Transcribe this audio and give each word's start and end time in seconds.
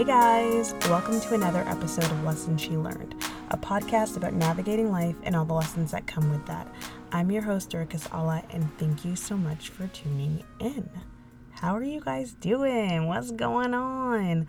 Hey 0.00 0.06
guys, 0.06 0.72
welcome 0.88 1.20
to 1.20 1.34
another 1.34 1.62
episode 1.66 2.04
of 2.04 2.24
Lessons 2.24 2.62
She 2.62 2.70
Learned, 2.70 3.14
a 3.50 3.58
podcast 3.58 4.16
about 4.16 4.32
navigating 4.32 4.90
life 4.90 5.14
and 5.24 5.36
all 5.36 5.44
the 5.44 5.52
lessons 5.52 5.90
that 5.90 6.06
come 6.06 6.30
with 6.30 6.46
that. 6.46 6.66
I'm 7.12 7.30
your 7.30 7.42
host, 7.42 7.68
Dorcas 7.68 8.08
Alla, 8.10 8.42
and 8.48 8.66
thank 8.78 9.04
you 9.04 9.14
so 9.14 9.36
much 9.36 9.68
for 9.68 9.88
tuning 9.88 10.42
in. 10.58 10.88
How 11.50 11.76
are 11.76 11.82
you 11.82 12.00
guys 12.00 12.32
doing? 12.32 13.08
What's 13.08 13.30
going 13.30 13.74
on? 13.74 14.48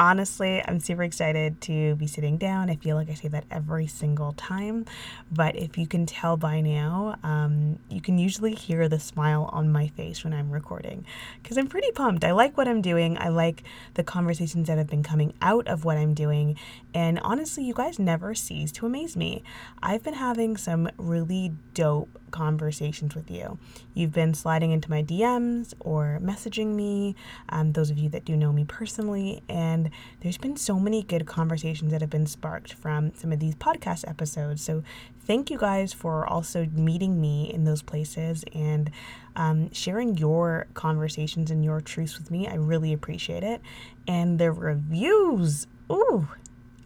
Honestly, 0.00 0.62
I'm 0.66 0.80
super 0.80 1.02
excited 1.02 1.60
to 1.60 1.94
be 1.96 2.06
sitting 2.06 2.38
down. 2.38 2.70
I 2.70 2.76
feel 2.76 2.96
like 2.96 3.10
I 3.10 3.14
say 3.14 3.28
that 3.28 3.44
every 3.50 3.86
single 3.86 4.32
time, 4.32 4.86
but 5.30 5.54
if 5.56 5.76
you 5.76 5.86
can 5.86 6.06
tell 6.06 6.38
by 6.38 6.62
now, 6.62 7.16
um, 7.22 7.78
you 7.90 8.00
can 8.00 8.16
usually 8.16 8.54
hear 8.54 8.88
the 8.88 8.98
smile 8.98 9.50
on 9.52 9.70
my 9.70 9.88
face 9.88 10.24
when 10.24 10.32
I'm 10.32 10.50
recording 10.50 11.04
because 11.42 11.58
I'm 11.58 11.66
pretty 11.66 11.92
pumped. 11.92 12.24
I 12.24 12.32
like 12.32 12.56
what 12.56 12.66
I'm 12.66 12.80
doing, 12.80 13.18
I 13.18 13.28
like 13.28 13.62
the 13.92 14.02
conversations 14.02 14.68
that 14.68 14.78
have 14.78 14.88
been 14.88 15.02
coming 15.02 15.34
out 15.42 15.68
of 15.68 15.84
what 15.84 15.98
I'm 15.98 16.14
doing, 16.14 16.56
and 16.94 17.20
honestly, 17.20 17.64
you 17.64 17.74
guys 17.74 17.98
never 17.98 18.34
cease 18.34 18.72
to 18.72 18.86
amaze 18.86 19.16
me. 19.16 19.42
I've 19.82 20.02
been 20.02 20.14
having 20.14 20.56
some 20.56 20.88
really 20.96 21.52
dope 21.74 22.18
conversations 22.30 23.14
with 23.14 23.30
you. 23.30 23.58
You've 23.94 24.12
been 24.12 24.34
sliding 24.34 24.72
into 24.72 24.90
my 24.90 25.02
DMs 25.02 25.74
or 25.80 26.18
messaging 26.22 26.74
me, 26.74 27.16
um, 27.48 27.72
those 27.72 27.90
of 27.90 27.98
you 27.98 28.08
that 28.10 28.24
do 28.24 28.36
know 28.36 28.52
me 28.52 28.64
personally, 28.64 29.42
and 29.48 29.90
there's 30.20 30.38
been 30.38 30.56
so 30.56 30.78
many 30.78 31.02
good 31.02 31.26
conversations 31.26 31.92
that 31.92 32.00
have 32.00 32.10
been 32.10 32.26
sparked 32.26 32.72
from 32.72 33.14
some 33.14 33.32
of 33.32 33.40
these 33.40 33.54
podcast 33.54 34.08
episodes. 34.08 34.62
So 34.62 34.82
thank 35.20 35.50
you 35.50 35.58
guys 35.58 35.92
for 35.92 36.26
also 36.26 36.66
meeting 36.72 37.20
me 37.20 37.52
in 37.52 37.64
those 37.64 37.82
places 37.82 38.44
and 38.54 38.90
um, 39.36 39.72
sharing 39.72 40.16
your 40.16 40.66
conversations 40.74 41.50
and 41.50 41.64
your 41.64 41.80
truths 41.80 42.18
with 42.18 42.30
me. 42.30 42.48
I 42.48 42.54
really 42.54 42.92
appreciate 42.92 43.42
it. 43.42 43.60
And 44.06 44.38
the 44.38 44.50
reviews, 44.52 45.66
ooh, 45.90 46.28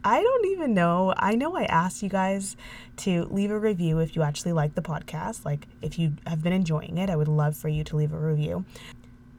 I 0.05 0.23
don't 0.23 0.47
even 0.47 0.75
know. 0.75 1.15
I 1.17 1.35
know 1.35 1.57
I 1.57 1.65
asked 1.65 2.03
you 2.03 2.11
guys 2.11 2.57
to 2.99 3.25
leave 3.31 3.51
a 3.51 3.59
review 3.59 4.01
if 4.01 4.15
you 4.15 4.23
actually 4.23 4.53
like 4.53 4.75
the 4.75 4.83
podcast. 4.83 5.47
Like, 5.47 5.67
if 5.81 5.99
you 5.99 6.13
have 6.27 6.43
been 6.43 6.53
enjoying 6.53 6.99
it, 6.99 7.09
I 7.09 7.17
would 7.17 7.29
love 7.29 7.57
for 7.57 7.69
you 7.69 7.85
to 7.85 7.97
leave 7.97 8.13
a 8.13 8.19
review. 8.19 8.67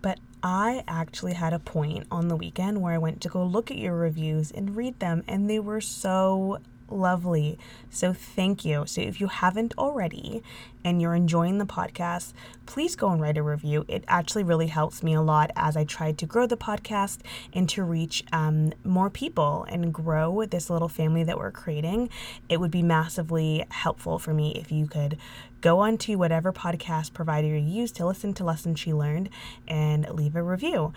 But 0.02 0.20
I 0.42 0.84
actually 0.88 1.34
had 1.34 1.54
a 1.54 1.60
point 1.60 2.08
on 2.10 2.30
the 2.30 2.36
weekend 2.36 2.82
where 2.82 2.94
I 2.94 2.98
went 2.98 3.22
to 3.22 3.30
go 3.30 3.44
look 3.44 3.70
at 3.70 3.78
your 3.78 3.96
reviews 3.96 4.52
and 4.52 4.76
read 4.76 5.00
them, 5.00 5.24
and 5.28 5.48
they 5.48 5.60
were 5.60 5.82
so 5.82 6.60
lovely. 6.90 7.58
So 7.90 8.14
thank 8.14 8.66
you. 8.66 8.86
So 8.86 9.02
if 9.02 9.20
you 9.20 9.28
haven't 9.28 9.74
already 9.78 10.44
and 10.84 11.02
you're 11.02 11.16
enjoying 11.16 11.58
the 11.58 11.66
podcast, 11.66 12.34
please 12.66 12.96
go 12.96 13.10
and 13.10 13.22
write 13.22 13.38
a 13.38 13.44
review. 13.44 13.86
It 13.88 14.04
actually 14.08 14.44
really 14.44 14.68
helps 14.68 15.02
me 15.02 15.14
a 15.14 15.22
lot 15.22 15.52
as 15.56 15.76
I 15.76 15.84
try 15.84 16.12
to 16.12 16.26
grow 16.26 16.46
the 16.46 16.58
podcast 16.58 17.20
and 17.54 17.68
to 17.70 17.84
reach 17.84 18.24
um, 18.32 18.74
more 18.84 19.10
people 19.10 19.66
and 19.70 19.94
grow 19.94 20.46
this 20.46 20.70
little 20.70 20.90
family 20.90 21.24
that 21.24 21.38
we're 21.38 21.52
creating. 21.52 22.10
It 22.50 22.60
would 22.60 22.72
be 22.72 22.84
massively 22.84 23.66
helpful 23.70 24.20
for 24.20 24.34
me 24.34 24.54
if 24.56 24.72
you 24.72 24.88
could 24.88 25.18
go 25.62 25.80
onto 25.80 26.18
whatever 26.18 26.54
podcast 26.54 27.14
provider 27.14 27.48
you 27.48 27.56
use 27.56 27.92
to 27.94 28.06
listen 28.06 28.34
to 28.36 28.44
lessons 28.44 28.80
she 28.80 28.94
learned 28.94 29.30
and 29.68 30.08
leave 30.12 30.36
a 30.36 30.44
review. 30.44 30.94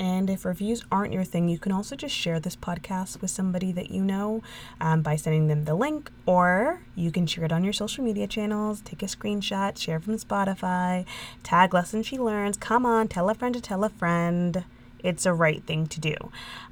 And 0.00 0.28
if 0.28 0.44
reviews 0.44 0.84
aren't 0.90 1.12
your 1.12 1.24
thing, 1.24 1.48
you 1.48 1.58
can 1.58 1.72
also 1.72 1.94
just 1.94 2.14
share 2.14 2.40
this 2.40 2.56
podcast 2.56 3.20
with 3.20 3.30
somebody 3.30 3.70
that 3.72 3.90
you 3.90 4.02
know 4.02 4.42
um, 4.80 5.02
by 5.02 5.16
sending 5.16 5.46
them 5.46 5.64
the 5.64 5.74
link, 5.74 6.10
or 6.26 6.80
you 6.94 7.10
can 7.10 7.26
share 7.26 7.44
it 7.44 7.52
on 7.52 7.62
your 7.62 7.72
social 7.72 8.02
media 8.02 8.26
channels, 8.26 8.80
take 8.80 9.02
a 9.02 9.06
screenshot, 9.06 9.78
share 9.78 10.00
from 10.00 10.16
Spotify, 10.16 11.06
tag 11.42 11.72
Lessons 11.72 12.06
She 12.06 12.18
Learned. 12.18 12.60
Come 12.60 12.84
on, 12.84 13.08
tell 13.08 13.30
a 13.30 13.34
friend 13.34 13.54
to 13.54 13.60
tell 13.60 13.84
a 13.84 13.88
friend. 13.88 14.64
It's 15.04 15.26
a 15.26 15.34
right 15.34 15.62
thing 15.64 15.86
to 15.88 16.00
do. 16.00 16.14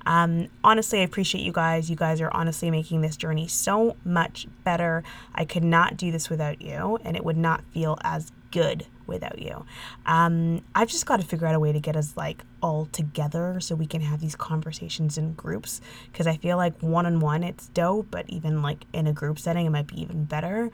Um, 0.06 0.48
honestly, 0.64 1.00
I 1.00 1.02
appreciate 1.02 1.44
you 1.44 1.52
guys. 1.52 1.90
You 1.90 1.96
guys 1.96 2.20
are 2.22 2.30
honestly 2.32 2.70
making 2.70 3.02
this 3.02 3.16
journey 3.16 3.46
so 3.46 3.96
much 4.04 4.46
better. 4.64 5.04
I 5.34 5.44
could 5.44 5.64
not 5.64 5.98
do 5.98 6.10
this 6.10 6.30
without 6.30 6.62
you, 6.62 6.98
and 7.04 7.14
it 7.14 7.24
would 7.24 7.36
not 7.36 7.62
feel 7.74 7.98
as 8.02 8.32
good 8.50 8.86
without 9.12 9.38
you. 9.40 9.64
Um, 10.06 10.62
I've 10.74 10.88
just 10.88 11.06
got 11.06 11.20
to 11.20 11.26
figure 11.26 11.46
out 11.46 11.54
a 11.54 11.60
way 11.60 11.72
to 11.72 11.80
get 11.80 11.96
us 11.96 12.16
like 12.16 12.42
all 12.62 12.86
together 12.86 13.60
so 13.60 13.74
we 13.74 13.86
can 13.86 14.00
have 14.00 14.20
these 14.20 14.34
conversations 14.34 15.18
in 15.18 15.34
groups 15.34 15.80
because 16.10 16.26
I 16.26 16.36
feel 16.36 16.56
like 16.56 16.80
one 16.82 17.06
on 17.06 17.20
one 17.20 17.42
it's 17.44 17.68
dope, 17.68 18.08
but 18.10 18.28
even 18.28 18.62
like 18.62 18.84
in 18.92 19.06
a 19.06 19.12
group 19.12 19.38
setting 19.38 19.66
it 19.66 19.70
might 19.70 19.86
be 19.86 20.00
even 20.00 20.24
better. 20.24 20.70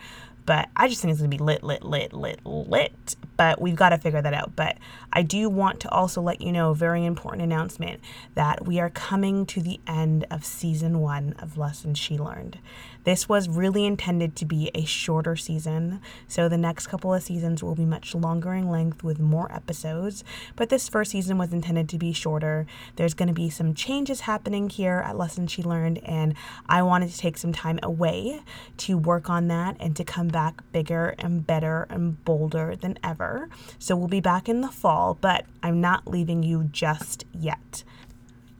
But 0.49 0.71
I 0.75 0.89
just 0.89 1.03
think 1.03 1.13
it's 1.13 1.21
gonna 1.21 1.29
be 1.29 1.37
lit, 1.37 1.63
lit, 1.63 1.83
lit, 1.83 2.15
lit, 2.15 2.41
lit. 2.47 3.17
But 3.37 3.61
we've 3.61 3.77
got 3.77 3.91
to 3.91 3.99
figure 3.99 4.21
that 4.21 4.35
out. 4.35 4.57
But 4.57 4.79
I 5.13 5.23
do 5.23 5.49
want 5.49 5.79
to 5.81 5.91
also 5.91 6.21
let 6.21 6.41
you 6.41 6.51
know, 6.51 6.73
very 6.73 7.05
important 7.05 7.43
announcement, 7.43 8.01
that 8.35 8.67
we 8.67 8.81
are 8.81 8.91
coming 8.91 9.47
to 9.47 9.61
the 9.61 9.79
end 9.87 10.27
of 10.29 10.45
season 10.45 11.01
one 11.01 11.35
of 11.39 11.57
Lessons 11.57 11.99
She 11.99 12.19
Learned. 12.19 12.59
This 13.05 13.29
was 13.29 13.49
really 13.49 13.87
intended 13.87 14.35
to 14.37 14.45
be 14.45 14.71
a 14.75 14.85
shorter 14.85 15.37
season, 15.37 16.01
so 16.27 16.49
the 16.49 16.59
next 16.59 16.89
couple 16.89 17.15
of 17.15 17.23
seasons 17.23 17.63
will 17.63 17.77
be 17.77 17.85
much 17.85 18.15
longer 18.15 18.53
in 18.55 18.69
length 18.69 19.05
with 19.05 19.21
more 19.21 19.51
episodes. 19.53 20.25
But 20.57 20.69
this 20.69 20.89
first 20.89 21.13
season 21.13 21.39
was 21.39 21.53
intended 21.53 21.89
to 21.91 21.99
be 21.99 22.13
shorter. 22.13 22.67
There's 22.97 23.15
going 23.15 23.29
to 23.29 23.35
be 23.35 23.51
some 23.51 23.73
changes 23.73 24.23
happening 24.23 24.69
here 24.69 25.03
at 25.07 25.17
Lessons 25.17 25.53
She 25.53 25.63
Learned, 25.63 25.99
and 26.05 26.35
I 26.69 26.83
wanted 26.83 27.11
to 27.11 27.19
take 27.19 27.39
some 27.39 27.53
time 27.53 27.79
away 27.83 28.41
to 28.79 28.99
work 28.99 29.31
on 29.31 29.47
that 29.49 29.77
and 29.79 29.95
to 29.97 30.05
come 30.05 30.29
back 30.29 30.38
bigger 30.73 31.15
and 31.19 31.47
better 31.47 31.87
and 31.91 32.25
bolder 32.25 32.77
than 32.77 32.99
ever. 33.03 33.49
So 33.79 33.97
we'll 33.97 34.09
be 34.09 34.21
back 34.21 34.49
in 34.49 34.61
the 34.61 34.69
fall, 34.69 35.17
but 35.21 35.45
I'm 35.63 35.81
not 35.81 36.07
leaving 36.07 36.43
you 36.43 36.65
just 36.73 37.25
yet. 37.33 37.83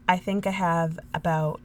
I 0.07 0.17
think 0.17 0.47
I 0.47 0.51
have 0.51 0.99
about 1.13 1.61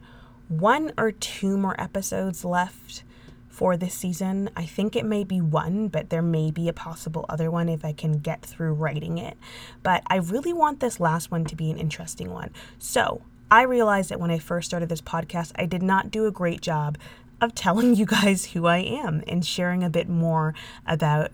one 0.48 0.92
or 0.98 1.12
two 1.12 1.56
more 1.56 1.80
episodes 1.80 2.44
left 2.44 3.02
for 3.48 3.76
this 3.76 3.94
season. 3.94 4.50
I 4.56 4.66
think 4.66 4.96
it 4.96 5.04
may 5.04 5.24
be 5.24 5.40
one, 5.40 5.88
but 5.88 6.10
there 6.10 6.22
may 6.22 6.50
be 6.50 6.68
a 6.68 6.72
possible 6.72 7.24
other 7.28 7.50
one 7.50 7.68
if 7.68 7.84
I 7.84 7.92
can 7.92 8.18
get 8.18 8.42
through 8.42 8.74
writing 8.74 9.16
it. 9.16 9.38
But 9.82 10.02
I 10.08 10.16
really 10.16 10.52
want 10.52 10.80
this 10.80 11.00
last 11.00 11.30
one 11.30 11.44
to 11.46 11.56
be 11.56 11.70
an 11.70 11.78
interesting 11.78 12.30
one. 12.30 12.50
So 12.78 13.22
I 13.50 13.62
realized 13.62 14.10
that 14.10 14.18
when 14.18 14.32
I 14.32 14.38
first 14.38 14.66
started 14.66 14.88
this 14.88 15.00
podcast, 15.00 15.52
I 15.54 15.66
did 15.66 15.82
not 15.82 16.10
do 16.10 16.26
a 16.26 16.32
great 16.32 16.60
job 16.60 16.98
of 17.40 17.54
telling 17.54 17.94
you 17.94 18.06
guys 18.06 18.46
who 18.46 18.66
I 18.66 18.78
am 18.78 19.22
and 19.26 19.44
sharing 19.44 19.82
a 19.82 19.90
bit 19.90 20.08
more 20.08 20.54
about 20.86 21.30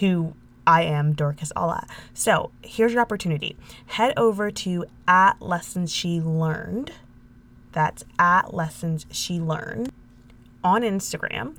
who 0.00 0.34
I 0.66 0.82
am 0.82 1.12
Dorcas 1.14 1.52
Alla. 1.56 1.86
So 2.14 2.50
here's 2.62 2.92
your 2.92 3.02
opportunity. 3.02 3.56
Head 3.86 4.12
over 4.16 4.50
to 4.50 4.84
at 5.08 5.40
Lessons 5.42 5.92
She 5.92 6.20
Learned 6.20 6.92
that's 7.72 8.04
at 8.18 8.52
Lessons 8.54 9.06
She 9.10 9.40
Learned 9.40 9.92
on 10.62 10.82
Instagram 10.82 11.56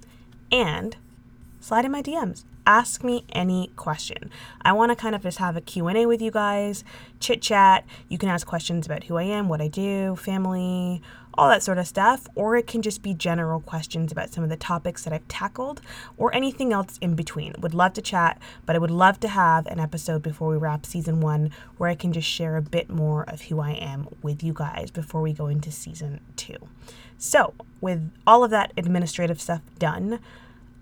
and 0.51 0.95
slide 1.59 1.85
in 1.85 1.91
my 1.91 2.01
DMs. 2.01 2.43
Ask 2.67 3.03
me 3.03 3.25
any 3.31 3.71
question. 3.75 4.29
I 4.61 4.73
want 4.73 4.91
to 4.91 4.95
kind 4.95 5.15
of 5.15 5.23
just 5.23 5.39
have 5.39 5.57
a 5.57 5.61
Q&A 5.61 6.05
with 6.05 6.21
you 6.21 6.29
guys, 6.29 6.83
chit 7.19 7.41
chat. 7.41 7.85
You 8.07 8.17
can 8.17 8.29
ask 8.29 8.45
questions 8.45 8.85
about 8.85 9.05
who 9.05 9.17
I 9.17 9.23
am, 9.23 9.49
what 9.49 9.61
I 9.61 9.67
do, 9.67 10.15
family, 10.15 11.01
all 11.35 11.49
that 11.49 11.63
sort 11.63 11.77
of 11.77 11.87
stuff, 11.87 12.27
or 12.35 12.55
it 12.55 12.67
can 12.67 12.81
just 12.81 13.01
be 13.01 13.13
general 13.13 13.61
questions 13.61 14.11
about 14.11 14.33
some 14.33 14.43
of 14.43 14.49
the 14.49 14.57
topics 14.57 15.03
that 15.03 15.13
I've 15.13 15.27
tackled 15.27 15.81
or 16.17 16.33
anything 16.35 16.73
else 16.73 16.97
in 16.99 17.15
between. 17.15 17.53
Would 17.59 17.73
love 17.73 17.93
to 17.93 18.01
chat, 18.01 18.41
but 18.65 18.75
I 18.75 18.79
would 18.79 18.91
love 18.91 19.19
to 19.21 19.27
have 19.27 19.65
an 19.67 19.79
episode 19.79 20.21
before 20.21 20.49
we 20.49 20.57
wrap 20.57 20.85
season 20.85 21.21
one 21.21 21.51
where 21.77 21.89
I 21.89 21.95
can 21.95 22.11
just 22.11 22.27
share 22.27 22.57
a 22.57 22.61
bit 22.61 22.89
more 22.89 23.23
of 23.29 23.43
who 23.43 23.59
I 23.59 23.71
am 23.71 24.07
with 24.21 24.43
you 24.43 24.53
guys 24.53 24.91
before 24.91 25.21
we 25.21 25.33
go 25.33 25.47
into 25.47 25.71
season 25.71 26.19
two. 26.35 26.57
So, 27.17 27.53
with 27.79 28.11
all 28.25 28.43
of 28.43 28.51
that 28.51 28.73
administrative 28.75 29.39
stuff 29.39 29.61
done, 29.77 30.19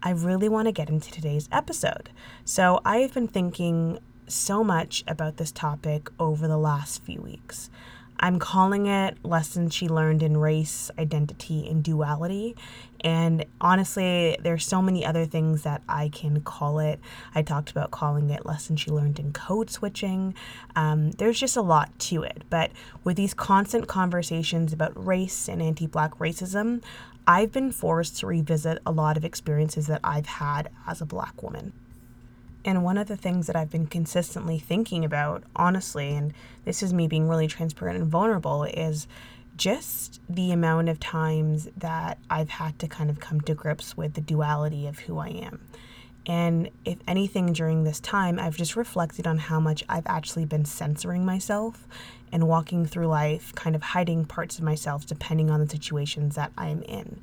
I 0.01 0.11
really 0.11 0.47
want 0.47 0.67
to 0.67 0.71
get 0.71 0.89
into 0.89 1.11
today's 1.11 1.49
episode. 1.51 2.09
So, 2.45 2.79
I've 2.85 3.13
been 3.13 3.27
thinking 3.27 3.99
so 4.27 4.63
much 4.63 5.03
about 5.07 5.37
this 5.37 5.51
topic 5.51 6.09
over 6.19 6.47
the 6.47 6.57
last 6.57 7.03
few 7.03 7.21
weeks. 7.21 7.69
I'm 8.21 8.37
calling 8.37 8.85
it 8.85 9.17
Lessons 9.23 9.73
She 9.73 9.87
Learned 9.87 10.21
in 10.21 10.35
Race, 10.35 10.91
Identity, 10.99 11.67
and 11.69 11.81
Duality. 11.81 12.55
And 13.01 13.45
honestly, 13.61 14.37
there's 14.41 14.65
so 14.65 14.81
many 14.81 15.05
other 15.05 15.25
things 15.25 15.63
that 15.63 15.81
I 15.87 16.09
can 16.09 16.41
call 16.41 16.79
it. 16.79 16.99
I 17.33 17.43
talked 17.43 17.71
about 17.71 17.91
calling 17.91 18.29
it 18.29 18.45
Lessons 18.45 18.81
She 18.81 18.91
Learned 18.91 19.19
in 19.19 19.31
Code 19.31 19.69
Switching. 19.69 20.35
Um, 20.75 21.11
there's 21.11 21.39
just 21.39 21.55
a 21.55 21.61
lot 21.61 21.97
to 21.99 22.23
it. 22.23 22.43
But 22.49 22.71
with 23.05 23.15
these 23.15 23.33
constant 23.33 23.87
conversations 23.87 24.73
about 24.73 25.05
race 25.05 25.47
and 25.47 25.61
anti 25.61 25.87
Black 25.87 26.17
racism, 26.19 26.83
I've 27.25 27.53
been 27.53 27.71
forced 27.71 28.17
to 28.19 28.27
revisit 28.27 28.79
a 28.85 28.91
lot 28.91 29.15
of 29.15 29.23
experiences 29.23 29.87
that 29.87 30.01
I've 30.03 30.25
had 30.25 30.69
as 30.85 30.99
a 30.99 31.05
Black 31.05 31.41
woman. 31.41 31.71
And 32.69 32.83
one 32.83 32.99
of 32.99 33.07
the 33.07 33.17
things 33.17 33.47
that 33.47 33.55
I've 33.55 33.71
been 33.71 33.87
consistently 33.87 34.59
thinking 34.59 35.03
about, 35.03 35.41
honestly, 35.55 36.15
and 36.15 36.35
this 36.65 36.83
is 36.83 36.93
me 36.93 37.07
being 37.07 37.27
really 37.27 37.47
transparent 37.47 37.97
and 37.97 38.07
vulnerable, 38.07 38.63
is 38.63 39.07
just 39.57 40.21
the 40.29 40.51
amount 40.51 40.87
of 40.87 40.99
times 40.99 41.67
that 41.75 42.19
I've 42.29 42.51
had 42.51 42.77
to 42.77 42.87
kind 42.87 43.09
of 43.09 43.19
come 43.19 43.41
to 43.41 43.55
grips 43.55 43.97
with 43.97 44.13
the 44.13 44.21
duality 44.21 44.85
of 44.85 44.99
who 44.99 45.17
I 45.17 45.29
am. 45.29 45.61
And 46.27 46.69
if 46.85 46.99
anything, 47.07 47.53
during 47.53 47.85
this 47.85 47.99
time, 47.99 48.37
I've 48.37 48.55
just 48.55 48.75
reflected 48.75 49.25
on 49.25 49.39
how 49.39 49.59
much 49.59 49.83
I've 49.89 50.05
actually 50.05 50.45
been 50.45 50.65
censoring 50.65 51.25
myself 51.25 51.87
and 52.31 52.47
walking 52.47 52.85
through 52.85 53.07
life, 53.07 53.51
kind 53.55 53.75
of 53.75 53.81
hiding 53.81 54.25
parts 54.25 54.59
of 54.59 54.63
myself 54.63 55.07
depending 55.07 55.49
on 55.49 55.59
the 55.59 55.67
situations 55.67 56.35
that 56.35 56.51
I'm 56.55 56.83
in. 56.83 57.19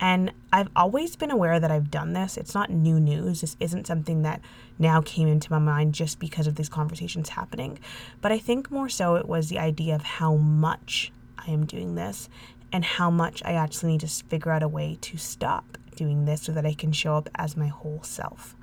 And 0.00 0.32
I've 0.52 0.68
always 0.76 1.16
been 1.16 1.30
aware 1.30 1.58
that 1.58 1.70
I've 1.70 1.90
done 1.90 2.12
this. 2.12 2.36
It's 2.36 2.54
not 2.54 2.70
new 2.70 3.00
news. 3.00 3.40
This 3.40 3.56
isn't 3.58 3.86
something 3.86 4.22
that 4.22 4.40
now 4.78 5.00
came 5.00 5.26
into 5.26 5.50
my 5.50 5.58
mind 5.58 5.94
just 5.94 6.20
because 6.20 6.46
of 6.46 6.54
these 6.54 6.68
conversations 6.68 7.30
happening. 7.30 7.78
But 8.20 8.30
I 8.30 8.38
think 8.38 8.70
more 8.70 8.88
so 8.88 9.16
it 9.16 9.26
was 9.26 9.48
the 9.48 9.58
idea 9.58 9.94
of 9.94 10.02
how 10.02 10.36
much 10.36 11.12
I 11.36 11.50
am 11.50 11.66
doing 11.66 11.96
this 11.96 12.28
and 12.72 12.84
how 12.84 13.10
much 13.10 13.42
I 13.44 13.52
actually 13.54 13.92
need 13.92 14.00
to 14.02 14.08
figure 14.08 14.52
out 14.52 14.62
a 14.62 14.68
way 14.68 14.98
to 15.00 15.16
stop 15.16 15.78
doing 15.96 16.26
this 16.26 16.42
so 16.42 16.52
that 16.52 16.66
I 16.66 16.74
can 16.74 16.92
show 16.92 17.16
up 17.16 17.28
as 17.34 17.56
my 17.56 17.68
whole 17.68 18.02
self. 18.02 18.54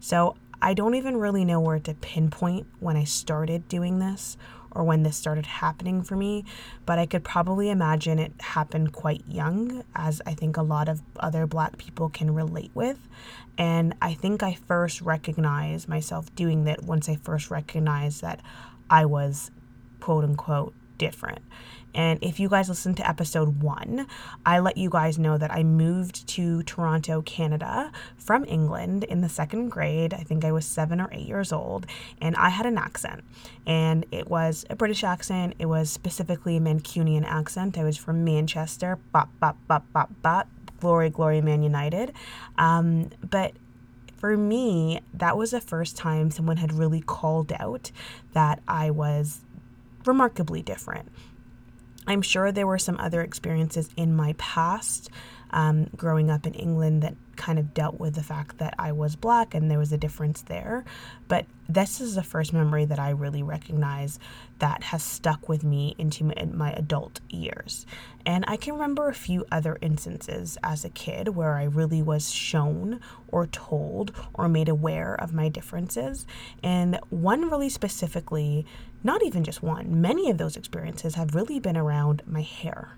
So 0.00 0.36
I 0.60 0.74
don't 0.74 0.94
even 0.94 1.16
really 1.16 1.44
know 1.44 1.60
where 1.60 1.78
to 1.78 1.94
pinpoint 1.94 2.66
when 2.80 2.96
I 2.96 3.04
started 3.04 3.68
doing 3.68 3.98
this 3.98 4.36
or 4.72 4.84
when 4.84 5.02
this 5.02 5.16
started 5.16 5.46
happening 5.46 6.02
for 6.02 6.16
me, 6.16 6.44
but 6.86 6.98
I 6.98 7.06
could 7.06 7.24
probably 7.24 7.70
imagine 7.70 8.18
it 8.18 8.32
happened 8.40 8.92
quite 8.92 9.24
young, 9.26 9.82
as 9.94 10.22
I 10.26 10.34
think 10.34 10.56
a 10.56 10.62
lot 10.62 10.88
of 10.88 11.02
other 11.18 11.46
Black 11.46 11.78
people 11.78 12.08
can 12.08 12.34
relate 12.34 12.70
with. 12.74 13.08
And 13.58 13.94
I 14.00 14.14
think 14.14 14.42
I 14.42 14.54
first 14.54 15.00
recognized 15.00 15.88
myself 15.88 16.34
doing 16.34 16.64
that 16.64 16.82
once 16.82 17.08
I 17.08 17.16
first 17.16 17.50
recognized 17.50 18.22
that 18.22 18.40
I 18.88 19.04
was 19.04 19.50
quote 20.00 20.24
unquote 20.24 20.74
different. 21.00 21.40
And 21.94 22.22
if 22.22 22.38
you 22.38 22.48
guys 22.48 22.68
listen 22.68 22.94
to 22.96 23.08
episode 23.08 23.62
one, 23.62 24.06
I 24.46 24.60
let 24.60 24.76
you 24.76 24.88
guys 24.90 25.18
know 25.18 25.38
that 25.38 25.50
I 25.50 25.64
moved 25.64 26.28
to 26.28 26.62
Toronto, 26.62 27.22
Canada 27.22 27.90
from 28.16 28.44
England 28.44 29.04
in 29.04 29.22
the 29.22 29.28
second 29.28 29.70
grade. 29.70 30.14
I 30.14 30.18
think 30.18 30.44
I 30.44 30.52
was 30.52 30.64
seven 30.64 31.00
or 31.00 31.08
eight 31.10 31.26
years 31.26 31.52
old, 31.52 31.86
and 32.20 32.36
I 32.36 32.50
had 32.50 32.66
an 32.66 32.78
accent. 32.78 33.24
And 33.66 34.06
it 34.12 34.28
was 34.28 34.64
a 34.70 34.76
British 34.76 35.02
accent, 35.02 35.54
it 35.58 35.66
was 35.66 35.90
specifically 35.90 36.58
a 36.58 36.60
Mancunian 36.60 37.24
accent. 37.24 37.76
I 37.76 37.82
was 37.82 37.96
from 37.96 38.24
Manchester, 38.24 38.98
bop, 39.10 39.30
bop, 39.40 39.56
bop, 39.66 39.84
bop, 39.92 40.10
bop. 40.22 40.48
Glory, 40.78 41.10
glory, 41.10 41.40
Man 41.42 41.62
United. 41.62 42.12
Um, 42.56 43.10
but 43.28 43.52
for 44.16 44.36
me, 44.36 45.00
that 45.14 45.36
was 45.36 45.50
the 45.50 45.60
first 45.60 45.96
time 45.96 46.30
someone 46.30 46.58
had 46.58 46.72
really 46.72 47.00
called 47.00 47.52
out 47.58 47.90
that 48.32 48.62
I 48.68 48.90
was 48.90 49.40
remarkably 50.04 50.62
different. 50.62 51.08
I'm 52.06 52.22
sure 52.22 52.50
there 52.50 52.66
were 52.66 52.78
some 52.78 52.98
other 52.98 53.22
experiences 53.22 53.90
in 53.96 54.16
my 54.16 54.34
past 54.38 55.10
um, 55.52 55.88
growing 55.96 56.30
up 56.30 56.46
in 56.46 56.54
England 56.54 57.02
that 57.02 57.14
kind 57.36 57.58
of 57.58 57.72
dealt 57.74 57.98
with 57.98 58.14
the 58.14 58.22
fact 58.22 58.58
that 58.58 58.74
I 58.78 58.92
was 58.92 59.16
black 59.16 59.54
and 59.54 59.70
there 59.70 59.78
was 59.78 59.92
a 59.92 59.98
difference 59.98 60.42
there. 60.42 60.84
But 61.26 61.46
this 61.68 62.00
is 62.00 62.14
the 62.14 62.22
first 62.22 62.52
memory 62.52 62.84
that 62.84 62.98
I 62.98 63.10
really 63.10 63.42
recognize 63.42 64.18
that 64.58 64.82
has 64.84 65.02
stuck 65.02 65.48
with 65.48 65.64
me 65.64 65.94
into 65.98 66.24
my, 66.24 66.34
my 66.52 66.72
adult 66.72 67.20
years. 67.30 67.86
And 68.26 68.44
I 68.46 68.56
can 68.56 68.74
remember 68.74 69.08
a 69.08 69.14
few 69.14 69.46
other 69.50 69.78
instances 69.80 70.58
as 70.62 70.84
a 70.84 70.90
kid 70.90 71.28
where 71.28 71.54
I 71.54 71.64
really 71.64 72.02
was 72.02 72.30
shown 72.30 73.00
or 73.28 73.46
told 73.46 74.12
or 74.34 74.48
made 74.48 74.68
aware 74.68 75.14
of 75.14 75.32
my 75.32 75.48
differences. 75.48 76.26
And 76.62 76.98
one 77.08 77.50
really 77.50 77.70
specifically, 77.70 78.66
not 79.02 79.24
even 79.24 79.44
just 79.44 79.62
one, 79.62 80.00
many 80.00 80.30
of 80.30 80.38
those 80.38 80.56
experiences 80.56 81.14
have 81.14 81.34
really 81.34 81.58
been 81.58 81.76
around 81.76 82.22
my 82.26 82.42
hair. 82.42 82.96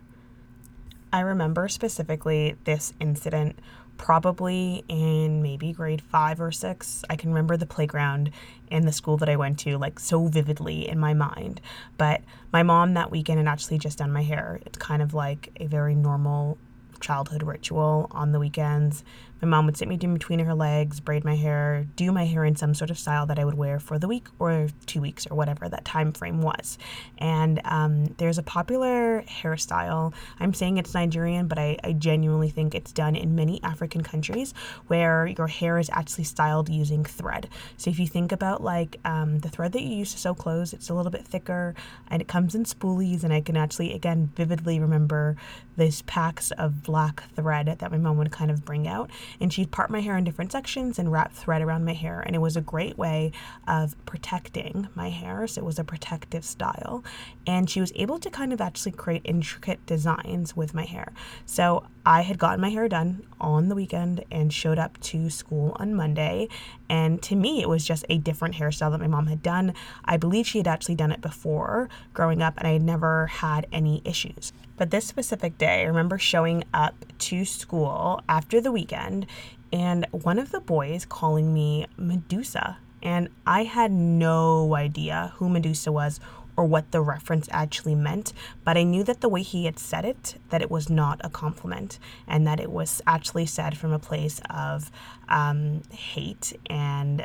I 1.12 1.20
remember 1.20 1.68
specifically 1.68 2.56
this 2.64 2.94
incident 2.98 3.58
probably 3.98 4.82
in 4.88 5.42
maybe 5.42 5.72
grade 5.72 6.02
five 6.02 6.40
or 6.40 6.50
six. 6.50 7.04
I 7.08 7.16
can 7.16 7.30
remember 7.30 7.56
the 7.56 7.66
playground 7.66 8.30
and 8.70 8.88
the 8.88 8.92
school 8.92 9.16
that 9.18 9.28
I 9.28 9.36
went 9.36 9.58
to 9.60 9.78
like 9.78 10.00
so 10.00 10.26
vividly 10.26 10.88
in 10.88 10.98
my 10.98 11.14
mind. 11.14 11.60
But 11.98 12.22
my 12.52 12.62
mom 12.62 12.94
that 12.94 13.10
weekend 13.10 13.38
had 13.38 13.46
actually 13.46 13.78
just 13.78 13.98
done 13.98 14.12
my 14.12 14.22
hair. 14.22 14.60
It's 14.66 14.78
kind 14.78 15.02
of 15.02 15.14
like 15.14 15.50
a 15.60 15.66
very 15.66 15.94
normal 15.94 16.58
childhood 17.02 17.42
ritual 17.42 18.08
on 18.12 18.32
the 18.32 18.38
weekends. 18.38 19.04
My 19.42 19.48
mom 19.48 19.66
would 19.66 19.76
sit 19.76 19.88
me 19.88 19.98
in 20.00 20.14
between 20.14 20.38
her 20.38 20.54
legs, 20.54 21.00
braid 21.00 21.24
my 21.24 21.34
hair, 21.34 21.84
do 21.96 22.12
my 22.12 22.24
hair 22.24 22.44
in 22.44 22.54
some 22.54 22.74
sort 22.74 22.90
of 22.90 22.98
style 22.98 23.26
that 23.26 23.40
I 23.40 23.44
would 23.44 23.54
wear 23.54 23.80
for 23.80 23.98
the 23.98 24.06
week 24.06 24.28
or 24.38 24.68
two 24.86 25.00
weeks 25.00 25.26
or 25.26 25.36
whatever 25.36 25.68
that 25.68 25.84
time 25.84 26.12
frame 26.12 26.42
was. 26.42 26.78
And 27.18 27.60
um, 27.64 28.14
there's 28.18 28.38
a 28.38 28.44
popular 28.44 29.22
hairstyle. 29.22 30.14
I'm 30.38 30.54
saying 30.54 30.78
it's 30.78 30.94
Nigerian, 30.94 31.48
but 31.48 31.58
I, 31.58 31.76
I 31.82 31.92
genuinely 31.92 32.50
think 32.50 32.76
it's 32.76 32.92
done 32.92 33.16
in 33.16 33.34
many 33.34 33.60
African 33.64 34.04
countries 34.04 34.54
where 34.86 35.26
your 35.26 35.48
hair 35.48 35.76
is 35.76 35.90
actually 35.92 36.24
styled 36.24 36.68
using 36.68 37.04
thread. 37.04 37.48
So 37.78 37.90
if 37.90 37.98
you 37.98 38.06
think 38.06 38.30
about 38.30 38.62
like 38.62 38.98
um, 39.04 39.40
the 39.40 39.48
thread 39.48 39.72
that 39.72 39.82
you 39.82 39.96
use 39.96 40.12
to 40.12 40.18
sew 40.18 40.34
clothes, 40.34 40.72
it's 40.72 40.88
a 40.88 40.94
little 40.94 41.10
bit 41.10 41.26
thicker 41.26 41.74
and 42.06 42.22
it 42.22 42.28
comes 42.28 42.54
in 42.54 42.62
spoolies. 42.62 43.24
And 43.24 43.32
I 43.32 43.40
can 43.40 43.56
actually, 43.56 43.92
again, 43.92 44.30
vividly 44.36 44.78
remember 44.78 45.36
these 45.76 46.02
packs 46.02 46.50
of 46.52 46.82
black 46.82 47.22
thread 47.34 47.66
that 47.78 47.90
my 47.90 47.98
mom 47.98 48.18
would 48.18 48.30
kind 48.30 48.50
of 48.50 48.64
bring 48.64 48.86
out 48.86 49.10
and 49.40 49.52
she'd 49.52 49.70
part 49.70 49.90
my 49.90 50.00
hair 50.00 50.16
in 50.16 50.24
different 50.24 50.52
sections 50.52 50.98
and 50.98 51.10
wrap 51.10 51.32
thread 51.32 51.62
around 51.62 51.84
my 51.84 51.94
hair. 51.94 52.20
And 52.20 52.36
it 52.36 52.40
was 52.40 52.56
a 52.56 52.60
great 52.60 52.98
way 52.98 53.32
of 53.66 53.94
protecting 54.06 54.88
my 54.94 55.10
hair. 55.10 55.46
So 55.46 55.62
it 55.62 55.64
was 55.64 55.78
a 55.78 55.84
protective 55.84 56.44
style. 56.44 57.04
And 57.46 57.68
she 57.68 57.80
was 57.80 57.92
able 57.96 58.18
to 58.18 58.30
kind 58.30 58.52
of 58.52 58.60
actually 58.60 58.92
create 58.92 59.22
intricate 59.24 59.84
designs 59.86 60.56
with 60.56 60.74
my 60.74 60.84
hair. 60.84 61.12
So 61.46 61.84
I 62.04 62.22
had 62.22 62.38
gotten 62.38 62.60
my 62.60 62.70
hair 62.70 62.88
done 62.88 63.24
on 63.40 63.68
the 63.68 63.74
weekend 63.74 64.24
and 64.30 64.52
showed 64.52 64.78
up 64.78 64.98
to 65.00 65.30
school 65.30 65.76
on 65.76 65.94
Monday. 65.94 66.48
And 66.88 67.22
to 67.22 67.36
me, 67.36 67.62
it 67.62 67.68
was 67.68 67.84
just 67.84 68.04
a 68.08 68.18
different 68.18 68.56
hairstyle 68.56 68.90
that 68.90 69.00
my 69.00 69.06
mom 69.06 69.28
had 69.28 69.42
done. 69.42 69.74
I 70.04 70.16
believe 70.16 70.46
she 70.46 70.58
had 70.58 70.68
actually 70.68 70.96
done 70.96 71.12
it 71.12 71.20
before 71.20 71.88
growing 72.12 72.42
up, 72.42 72.58
and 72.58 72.66
I 72.66 72.72
had 72.72 72.82
never 72.82 73.26
had 73.26 73.66
any 73.72 74.02
issues. 74.04 74.52
But 74.76 74.90
this 74.90 75.06
specific 75.06 75.58
day, 75.58 75.82
I 75.82 75.84
remember 75.84 76.18
showing 76.18 76.64
up 76.74 77.04
to 77.18 77.44
school 77.44 78.20
after 78.28 78.60
the 78.60 78.72
weekend 78.72 79.26
and 79.72 80.06
one 80.10 80.38
of 80.38 80.50
the 80.50 80.60
boys 80.60 81.06
calling 81.06 81.54
me 81.54 81.86
Medusa. 81.96 82.78
And 83.02 83.28
I 83.46 83.64
had 83.64 83.90
no 83.90 84.74
idea 84.74 85.32
who 85.36 85.48
Medusa 85.48 85.90
was 85.90 86.20
or 86.56 86.64
what 86.64 86.90
the 86.90 87.00
reference 87.00 87.48
actually 87.50 87.94
meant, 87.94 88.32
but 88.64 88.76
I 88.76 88.82
knew 88.82 89.02
that 89.04 89.20
the 89.20 89.28
way 89.28 89.42
he 89.42 89.64
had 89.64 89.78
said 89.78 90.04
it, 90.04 90.36
that 90.50 90.62
it 90.62 90.70
was 90.70 90.90
not 90.90 91.20
a 91.24 91.30
compliment 91.30 91.98
and 92.26 92.46
that 92.46 92.60
it 92.60 92.70
was 92.70 93.00
actually 93.06 93.46
said 93.46 93.76
from 93.76 93.92
a 93.92 93.98
place 93.98 94.40
of 94.50 94.90
um, 95.28 95.82
hate 95.90 96.52
and 96.68 97.24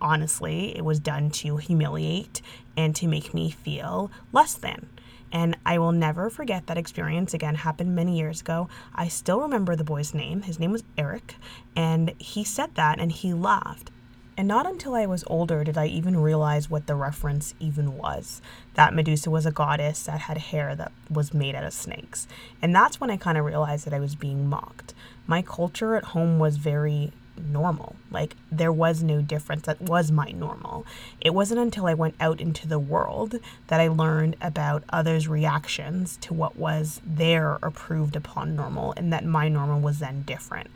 honestly, 0.00 0.76
it 0.76 0.84
was 0.84 0.98
done 0.98 1.30
to 1.30 1.56
humiliate 1.56 2.42
and 2.76 2.94
to 2.96 3.06
make 3.06 3.32
me 3.32 3.50
feel 3.50 4.10
less 4.32 4.54
than. 4.54 4.88
And 5.30 5.56
I 5.64 5.78
will 5.78 5.92
never 5.92 6.28
forget 6.28 6.66
that 6.66 6.76
experience. 6.76 7.32
Again, 7.32 7.54
happened 7.54 7.94
many 7.94 8.18
years 8.18 8.42
ago. 8.42 8.68
I 8.94 9.08
still 9.08 9.40
remember 9.40 9.74
the 9.74 9.84
boy's 9.84 10.12
name. 10.12 10.42
His 10.42 10.58
name 10.58 10.72
was 10.72 10.84
Eric. 10.98 11.36
And 11.74 12.12
he 12.18 12.44
said 12.44 12.74
that 12.74 13.00
and 13.00 13.10
he 13.10 13.32
laughed. 13.32 13.90
And 14.36 14.48
not 14.48 14.66
until 14.66 14.94
I 14.94 15.04
was 15.06 15.24
older 15.26 15.62
did 15.62 15.76
I 15.76 15.86
even 15.86 16.18
realize 16.18 16.70
what 16.70 16.86
the 16.86 16.94
reference 16.94 17.54
even 17.60 17.96
was 17.96 18.40
that 18.74 18.94
Medusa 18.94 19.30
was 19.30 19.44
a 19.44 19.50
goddess 19.50 20.04
that 20.04 20.20
had 20.20 20.38
hair 20.38 20.74
that 20.74 20.92
was 21.10 21.34
made 21.34 21.54
out 21.54 21.64
of 21.64 21.74
snakes. 21.74 22.26
And 22.62 22.74
that's 22.74 23.00
when 23.00 23.10
I 23.10 23.18
kind 23.18 23.36
of 23.36 23.44
realized 23.44 23.84
that 23.86 23.94
I 23.94 24.00
was 24.00 24.14
being 24.14 24.48
mocked. 24.48 24.94
My 25.26 25.42
culture 25.42 25.96
at 25.96 26.04
home 26.06 26.38
was 26.38 26.56
very 26.56 27.12
normal. 27.36 27.96
Like 28.10 28.36
there 28.50 28.72
was 28.72 29.02
no 29.02 29.20
difference. 29.20 29.62
That 29.62 29.80
was 29.80 30.10
my 30.10 30.30
normal. 30.30 30.86
It 31.20 31.34
wasn't 31.34 31.60
until 31.60 31.86
I 31.86 31.94
went 31.94 32.14
out 32.20 32.40
into 32.40 32.66
the 32.66 32.78
world 32.78 33.36
that 33.68 33.80
I 33.80 33.88
learned 33.88 34.36
about 34.40 34.84
others' 34.90 35.28
reactions 35.28 36.16
to 36.22 36.34
what 36.34 36.56
was 36.56 37.00
their 37.04 37.58
approved 37.62 38.16
upon 38.16 38.56
normal 38.56 38.94
and 38.96 39.12
that 39.12 39.24
my 39.24 39.48
normal 39.48 39.80
was 39.80 39.98
then 39.98 40.22
different. 40.22 40.70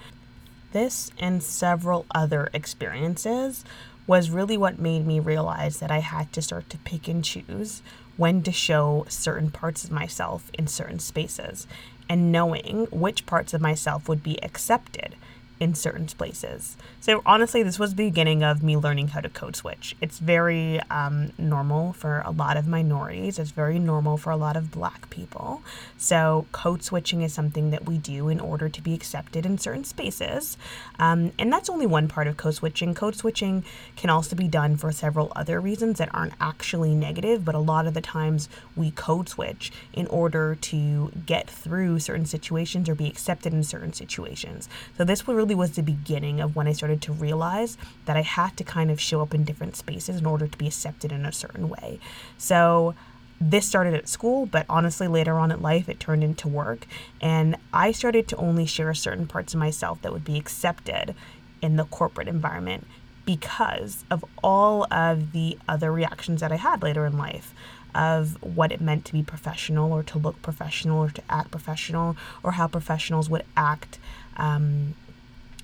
This 0.76 1.10
and 1.18 1.42
several 1.42 2.04
other 2.14 2.50
experiences 2.52 3.64
was 4.06 4.28
really 4.28 4.58
what 4.58 4.78
made 4.78 5.06
me 5.06 5.18
realize 5.20 5.78
that 5.78 5.90
I 5.90 6.00
had 6.00 6.30
to 6.34 6.42
start 6.42 6.68
to 6.68 6.76
pick 6.76 7.08
and 7.08 7.24
choose 7.24 7.80
when 8.18 8.42
to 8.42 8.52
show 8.52 9.06
certain 9.08 9.50
parts 9.50 9.84
of 9.84 9.90
myself 9.90 10.50
in 10.52 10.66
certain 10.66 10.98
spaces 10.98 11.66
and 12.10 12.30
knowing 12.30 12.88
which 12.90 13.24
parts 13.24 13.54
of 13.54 13.62
myself 13.62 14.06
would 14.06 14.22
be 14.22 14.38
accepted 14.44 15.16
in 15.58 15.74
certain 15.74 16.06
places. 16.06 16.76
So 17.00 17.22
honestly, 17.24 17.62
this 17.62 17.78
was 17.78 17.94
the 17.94 18.04
beginning 18.04 18.42
of 18.42 18.62
me 18.62 18.76
learning 18.76 19.08
how 19.08 19.20
to 19.20 19.28
code 19.28 19.56
switch. 19.56 19.96
It's 20.00 20.18
very 20.18 20.80
um, 20.90 21.32
normal 21.38 21.92
for 21.92 22.22
a 22.24 22.30
lot 22.30 22.56
of 22.56 22.66
minorities. 22.66 23.38
It's 23.38 23.50
very 23.50 23.78
normal 23.78 24.16
for 24.16 24.30
a 24.30 24.36
lot 24.36 24.56
of 24.56 24.70
black 24.70 25.08
people. 25.08 25.62
So 25.96 26.46
code 26.52 26.82
switching 26.82 27.22
is 27.22 27.32
something 27.32 27.70
that 27.70 27.86
we 27.86 27.96
do 27.98 28.28
in 28.28 28.40
order 28.40 28.68
to 28.68 28.82
be 28.82 28.92
accepted 28.92 29.46
in 29.46 29.56
certain 29.58 29.84
spaces. 29.84 30.58
Um, 30.98 31.32
and 31.38 31.52
that's 31.52 31.70
only 31.70 31.86
one 31.86 32.08
part 32.08 32.26
of 32.26 32.36
code 32.36 32.54
switching. 32.54 32.94
Code 32.94 33.16
switching 33.16 33.64
can 33.96 34.10
also 34.10 34.36
be 34.36 34.48
done 34.48 34.76
for 34.76 34.92
several 34.92 35.32
other 35.34 35.60
reasons 35.60 35.98
that 35.98 36.14
aren't 36.14 36.34
actually 36.40 36.94
negative, 36.94 37.44
but 37.44 37.54
a 37.54 37.58
lot 37.60 37.86
of 37.86 37.94
the 37.94 38.00
times 38.00 38.48
we 38.74 38.90
code 38.90 39.28
switch 39.28 39.72
in 39.92 40.06
order 40.08 40.56
to 40.56 41.12
get 41.24 41.48
through 41.48 41.98
certain 41.98 42.26
situations 42.26 42.88
or 42.88 42.94
be 42.94 43.06
accepted 43.06 43.52
in 43.52 43.62
certain 43.62 43.92
situations. 43.92 44.68
So 44.96 45.04
this 45.04 45.26
would 45.26 45.36
really 45.36 45.45
really 45.46 45.54
was 45.54 45.72
the 45.72 45.82
beginning 45.82 46.40
of 46.40 46.56
when 46.56 46.66
I 46.66 46.72
started 46.72 47.00
to 47.02 47.12
realize 47.12 47.78
that 48.04 48.16
I 48.16 48.22
had 48.22 48.56
to 48.56 48.64
kind 48.64 48.90
of 48.90 49.00
show 49.00 49.22
up 49.22 49.32
in 49.32 49.44
different 49.44 49.76
spaces 49.76 50.16
in 50.16 50.26
order 50.26 50.48
to 50.48 50.58
be 50.58 50.66
accepted 50.66 51.12
in 51.12 51.24
a 51.24 51.32
certain 51.32 51.68
way. 51.68 52.00
So 52.36 52.94
this 53.40 53.66
started 53.68 53.94
at 53.94 54.08
school, 54.08 54.46
but 54.46 54.66
honestly, 54.68 55.06
later 55.06 55.34
on 55.34 55.52
in 55.52 55.62
life, 55.62 55.88
it 55.88 56.00
turned 56.00 56.24
into 56.24 56.48
work. 56.48 56.86
And 57.20 57.56
I 57.72 57.92
started 57.92 58.26
to 58.28 58.36
only 58.36 58.66
share 58.66 58.92
certain 58.94 59.28
parts 59.28 59.54
of 59.54 59.60
myself 59.60 60.02
that 60.02 60.12
would 60.12 60.24
be 60.24 60.36
accepted 60.36 61.14
in 61.62 61.76
the 61.76 61.84
corporate 61.84 62.28
environment 62.28 62.86
because 63.24 64.04
of 64.10 64.24
all 64.42 64.92
of 64.92 65.32
the 65.32 65.58
other 65.68 65.92
reactions 65.92 66.40
that 66.40 66.50
I 66.50 66.56
had 66.56 66.82
later 66.82 67.06
in 67.06 67.18
life 67.18 67.54
of 67.94 68.36
what 68.42 68.72
it 68.72 68.80
meant 68.80 69.04
to 69.06 69.12
be 69.12 69.22
professional 69.22 69.92
or 69.92 70.02
to 70.02 70.18
look 70.18 70.40
professional 70.42 70.98
or 70.98 71.10
to 71.10 71.22
act 71.30 71.50
professional 71.50 72.16
or 72.42 72.52
how 72.52 72.66
professionals 72.66 73.30
would 73.30 73.44
act 73.56 73.98
um, 74.36 74.94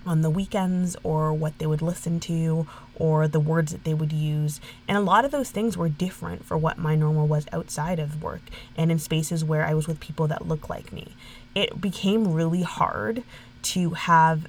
on 0.06 0.22
the 0.22 0.30
weekends 0.30 0.96
or 1.02 1.32
what 1.32 1.58
they 1.58 1.66
would 1.66 1.82
listen 1.82 2.20
to 2.20 2.66
or 2.96 3.28
the 3.28 3.40
words 3.40 3.72
that 3.72 3.84
they 3.84 3.94
would 3.94 4.12
use. 4.12 4.60
And 4.88 4.96
a 4.96 5.02
lot 5.02 5.24
of 5.24 5.30
those 5.30 5.50
things 5.50 5.76
were 5.76 5.88
different 5.88 6.44
for 6.44 6.56
what 6.56 6.78
my 6.78 6.94
normal 6.94 7.26
was 7.26 7.46
outside 7.52 7.98
of 7.98 8.22
work 8.22 8.42
and 8.76 8.90
in 8.90 8.98
spaces 8.98 9.44
where 9.44 9.64
I 9.64 9.74
was 9.74 9.86
with 9.86 10.00
people 10.00 10.26
that 10.28 10.46
looked 10.46 10.70
like 10.70 10.92
me. 10.92 11.14
It 11.54 11.80
became 11.80 12.32
really 12.32 12.62
hard 12.62 13.22
to 13.62 13.90
have 13.90 14.46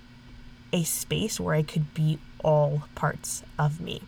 a 0.72 0.84
space 0.84 1.40
where 1.40 1.56
I 1.56 1.62
could 1.62 1.94
be 1.94 2.20
all 2.44 2.84
parts 2.96 3.44
of 3.60 3.80
me. 3.80 4.02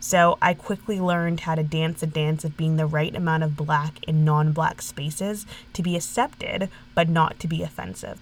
So 0.00 0.36
I 0.42 0.52
quickly 0.52 1.00
learned 1.00 1.40
how 1.40 1.54
to 1.54 1.62
dance 1.62 2.02
a 2.02 2.06
dance 2.06 2.44
of 2.44 2.58
being 2.58 2.76
the 2.76 2.86
right 2.86 3.14
amount 3.16 3.42
of 3.42 3.56
black 3.56 4.04
in 4.06 4.22
non 4.24 4.52
black 4.52 4.82
spaces 4.82 5.46
to 5.72 5.82
be 5.82 5.96
accepted, 5.96 6.68
but 6.94 7.08
not 7.08 7.38
to 7.40 7.48
be 7.48 7.62
offensive. 7.62 8.20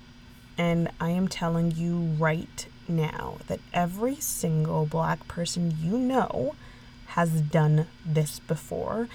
And 0.58 0.90
I 1.00 1.10
am 1.10 1.28
telling 1.28 1.72
you 1.72 2.14
right 2.18 2.66
now 2.88 3.38
that 3.46 3.60
every 3.72 4.16
single 4.16 4.86
black 4.86 5.26
person 5.28 5.76
you 5.80 5.96
know 5.98 6.54
has 7.08 7.40
done 7.40 7.86
this 8.04 8.38
before 8.40 9.08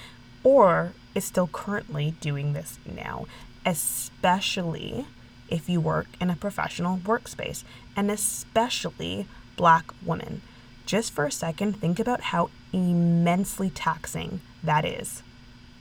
or 0.43 0.93
is 1.15 1.25
still 1.25 1.47
currently 1.47 2.15
doing 2.21 2.53
this 2.53 2.79
now, 2.85 3.25
especially 3.65 5.07
if 5.49 5.69
you 5.69 5.79
work 5.79 6.07
in 6.19 6.29
a 6.29 6.35
professional 6.35 6.97
workspace, 6.97 7.63
and 7.95 8.11
especially 8.11 9.27
black 9.55 9.91
women. 10.05 10.41
Just 10.85 11.11
for 11.11 11.25
a 11.25 11.31
second, 11.31 11.73
think 11.77 11.99
about 11.99 12.21
how 12.21 12.49
immensely 12.71 13.69
taxing 13.69 14.41
that 14.63 14.85
is. 14.85 15.23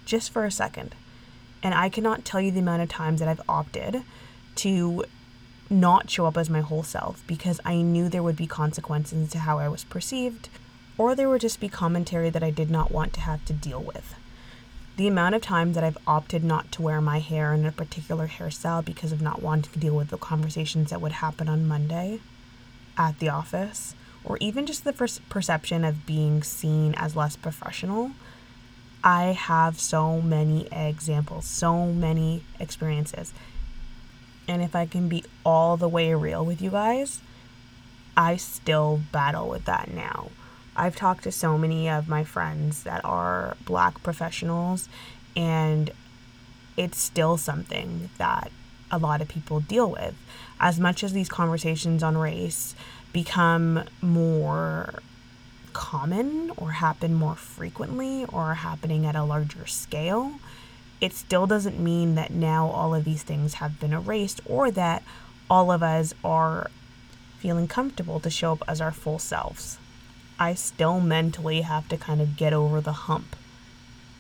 Just 0.05 0.31
for 0.31 0.45
a 0.45 0.51
second. 0.51 0.95
And 1.63 1.75
I 1.75 1.89
cannot 1.89 2.25
tell 2.25 2.41
you 2.41 2.51
the 2.51 2.61
amount 2.61 2.83
of 2.83 2.89
times 2.89 3.21
that 3.21 3.29
I've 3.29 3.49
opted 3.49 4.03
to 4.57 5.05
not 5.69 6.11
show 6.11 6.27
up 6.27 6.37
as 6.37 6.51
my 6.51 6.61
whole 6.61 6.83
self 6.83 7.23
because 7.27 7.61
I 7.65 7.77
knew 7.77 8.09
there 8.09 8.23
would 8.23 8.37
be 8.37 8.47
consequences 8.47 9.31
to 9.31 9.41
how 9.41 9.59
I 9.59 9.69
was 9.69 9.85
perceived, 9.85 10.49
or 10.99 11.15
there 11.15 11.29
would 11.29 11.41
just 11.41 11.61
be 11.61 11.69
commentary 11.69 12.31
that 12.31 12.43
I 12.43 12.51
did 12.51 12.71
not 12.71 12.91
want 12.91 13.13
to 13.15 13.21
have 13.21 13.45
to 13.47 13.53
deal 13.53 13.83
with. 13.83 14.15
The 14.97 15.09
amount 15.09 15.35
of 15.35 15.43
times 15.43 15.75
that 15.75 15.85
I've 15.85 15.99
opted 16.07 16.43
not 16.43 16.73
to 16.73 16.83
wear 16.83 17.01
my 17.03 17.19
hair 17.19 17.53
in 17.53 17.67
a 17.67 17.73
particular 17.73 18.29
hairstyle 18.29 18.83
because 18.83 19.13
of 19.13 19.21
not 19.21 19.43
wanting 19.43 19.73
to 19.73 19.79
deal 19.79 19.95
with 19.95 20.09
the 20.09 20.17
conversations 20.17 20.91
that 20.91 21.03
would 21.03 21.13
happen 21.13 21.49
on 21.49 21.69
Monday 21.69 22.21
at 22.97 23.19
the 23.19 23.29
office, 23.29 23.95
or 24.25 24.39
even 24.39 24.65
just 24.65 24.85
the 24.85 24.95
first 24.95 25.29
perception 25.29 25.85
of 25.85 26.07
being 26.07 26.43
seen 26.43 26.95
as 26.97 27.15
less 27.15 27.37
professional. 27.37 28.13
I 29.05 29.25
have 29.33 29.79
so 29.79 30.23
many 30.23 30.67
examples, 30.73 31.45
so 31.45 31.87
many 31.93 32.43
experiences. 32.59 33.35
And 34.49 34.63
if 34.63 34.77
I 34.77 34.87
can 34.87 35.09
be 35.09 35.25
all 35.45 35.77
the 35.77 35.89
way 35.89 36.15
real 36.15 36.45
with 36.45 36.61
you 36.63 36.71
guys, 36.71 37.21
I 38.17 38.37
still 38.37 39.01
battle 39.13 39.49
with 39.49 39.65
that 39.65 39.91
now. 39.93 40.31
I've 40.77 40.97
talked 40.97 41.25
to 41.25 41.33
so 41.33 41.57
many 41.57 41.89
of 41.89 42.09
my 42.09 42.23
friends 42.23 42.83
that 42.83 43.05
are 43.05 43.57
black 43.65 44.03
professionals, 44.03 44.89
and 45.35 45.91
it's 46.77 46.99
still 46.99 47.37
something 47.37 48.11
that 48.19 48.51
a 48.91 48.99
lot 48.99 49.21
of 49.21 49.29
people 49.29 49.61
deal 49.61 49.91
with. 49.91 50.15
As 50.61 50.79
much 50.79 51.03
as 51.03 51.13
these 51.13 51.29
conversations 51.29 52.03
on 52.03 52.17
race 52.17 52.75
become 53.13 53.85
more 54.01 54.95
common 55.73 56.51
or 56.57 56.73
happen 56.73 57.15
more 57.15 57.35
frequently 57.35 58.25
or 58.27 58.43
are 58.43 58.55
happening 58.55 59.05
at 59.05 59.17
a 59.17 59.25
larger 59.25 59.67
scale, 59.67 60.33
it 61.01 61.13
still 61.13 61.47
doesn't 61.47 61.79
mean 61.79 62.15
that 62.15 62.31
now 62.31 62.69
all 62.69 62.95
of 62.95 63.05
these 63.05 63.23
things 63.23 63.55
have 63.55 63.79
been 63.79 63.93
erased 63.93 64.41
or 64.47 64.71
that 64.71 65.03
all 65.51 65.71
of 65.71 65.83
us 65.83 66.15
are 66.25 66.71
feeling 67.39 67.69
comfortable 67.69 68.19
to 68.21 68.31
show 68.31 68.53
up 68.53 68.63
as 68.67 68.81
our 68.81 68.93
full 68.93 69.19
selves. 69.19 69.79
I 70.39 70.55
still 70.55 71.01
mentally 71.01 71.63
have 71.63 71.89
to 71.89 71.97
kind 71.97 72.21
of 72.21 72.37
get 72.37 72.53
over 72.53 72.81
the 72.81 72.93
hump 72.93 73.37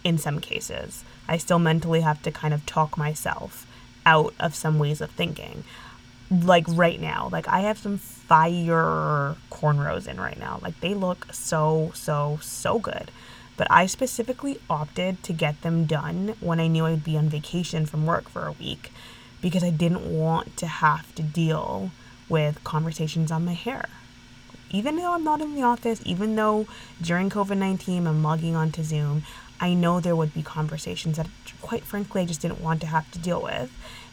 in 0.05 0.19
some 0.19 0.41
cases. 0.41 1.05
I 1.27 1.37
still 1.39 1.59
mentally 1.59 2.03
have 2.03 2.23
to 2.23 2.31
kind 2.31 2.55
of 2.55 2.65
talk 2.67 2.97
myself 2.97 3.67
out 4.05 4.35
of 4.39 4.55
some 4.55 4.79
ways 4.79 5.01
of 5.01 5.11
thinking. 5.11 5.65
Like 6.31 6.65
right 6.69 7.01
now, 7.01 7.29
like 7.33 7.49
I 7.49 7.61
have 7.61 7.79
some 7.79 7.99
fire 7.99 9.37
cornrows 9.51 10.07
in 10.07 10.21
right 10.21 10.39
now. 10.39 10.59
Like 10.63 10.81
they 10.81 10.95
look 10.95 11.27
so, 11.33 11.91
so, 11.95 12.39
so 12.43 12.79
good 12.79 13.11
but 13.57 13.67
I 13.71 13.87
specifically 13.87 14.61
opted 14.69 15.23
to 15.25 15.33
get 15.33 15.63
them 15.63 15.87
done 15.87 16.35
when 16.41 16.61
I 16.61 16.67
knew 16.67 16.87
I'd 16.87 17.05
be 17.05 17.17
on 17.17 17.29
vacation 17.29 17.87
from 17.87 18.07
work 18.07 18.29
for 18.29 18.47
a 18.47 18.53
week 18.53 18.93
because 19.41 19.65
I 19.65 19.71
didn't 19.71 20.07
want 20.07 20.57
to 20.59 20.67
have 20.67 21.15
to 21.15 21.23
deal 21.23 21.91
with 22.29 22.63
conversations 22.65 23.31
on 23.31 23.45
my 23.45 23.55
hair. 23.55 23.87
Even 24.71 24.97
though 24.97 25.13
I'm 25.13 25.25
not 25.25 25.41
in 25.41 25.55
the 25.55 25.63
office, 25.63 26.01
even 26.05 26.35
though 26.35 26.67
during 27.01 27.31
COVID 27.31 27.57
19 27.57 28.07
I'm 28.07 28.23
logging 28.23 28.57
onto 28.57 28.83
Zoom, 28.83 29.23
I 29.61 29.73
know 29.75 30.01
there 30.01 30.17
would 30.17 30.35
be 30.35 30.43
conversations 30.43 31.17
that, 31.17 31.29
quite 31.63 31.85
frankly, 31.85 32.23
I 32.23 32.27
just 32.27 32.43
didn't 32.43 32.61
want 32.61 32.81
to 32.83 32.87
have 32.89 33.11
to 33.13 33.19
deal 33.19 33.43
with. 33.43 33.71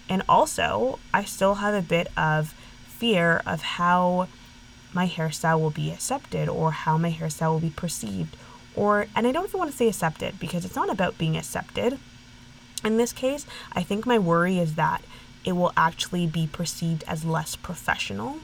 And 0.08 0.22
also, 0.30 1.00
I 1.14 1.24
still 1.24 1.56
have 1.56 1.74
a 1.74 1.82
bit 1.82 2.08
of 2.16 2.54
fear 2.88 3.42
of 3.46 3.62
how 3.62 4.28
my 4.94 5.08
hairstyle 5.08 5.60
will 5.60 5.72
be 5.72 5.92
accepted 5.92 6.48
or 6.48 6.72
how 6.72 6.98
my 6.98 7.12
hairstyle 7.12 7.54
will 7.54 7.60
be 7.60 7.70
perceived 7.72 8.38
or, 8.76 9.08
and 9.16 9.28
I 9.28 9.32
don't 9.32 9.46
even 9.46 9.58
want 9.58 9.72
to 9.72 9.78
say 9.78 9.88
accepted 9.88 10.40
because 10.40 10.66
it's 10.66 10.76
not 10.76 10.90
about 10.90 11.18
being 11.18 11.38
accepted. 11.38 12.00
In 12.84 12.98
this 12.98 13.14
case, 13.14 13.46
I 13.74 13.84
think 13.84 14.06
my 14.06 14.20
worry 14.20 14.60
is 14.60 14.76
that 14.76 15.02
it 15.46 15.54
will 15.54 15.74
actually 15.76 16.28
be 16.28 16.48
perceived 16.48 17.04
as 17.08 17.26
less 17.26 17.56
professional 17.56 18.40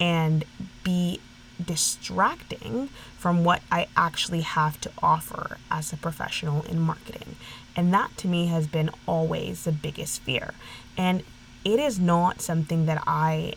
and 0.00 0.44
be 0.82 1.20
distracting 1.64 2.88
from 3.16 3.44
what 3.44 3.62
I 3.70 3.86
actually 3.96 4.40
have 4.40 4.80
to 4.82 4.90
offer 5.02 5.58
as 5.70 5.92
a 5.92 5.96
professional 5.96 6.62
in 6.62 6.80
marketing. 6.80 7.36
And 7.76 7.92
that 7.92 8.16
to 8.18 8.28
me 8.28 8.46
has 8.46 8.66
been 8.66 8.90
always 9.06 9.64
the 9.64 9.72
biggest 9.72 10.22
fear. 10.22 10.54
And 10.96 11.22
it 11.64 11.80
is 11.80 11.98
not 11.98 12.40
something 12.40 12.86
that 12.86 13.02
I, 13.06 13.54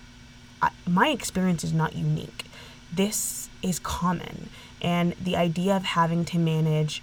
I 0.62 0.72
my 0.88 1.10
experience 1.10 1.64
is 1.64 1.74
not 1.74 1.96
unique. 1.96 2.46
This 2.94 3.50
is 3.62 3.80
common. 3.80 4.50
And 4.82 5.14
the 5.22 5.36
idea 5.36 5.76
of 5.76 5.84
having 5.84 6.26
to 6.26 6.40
manage 6.40 7.02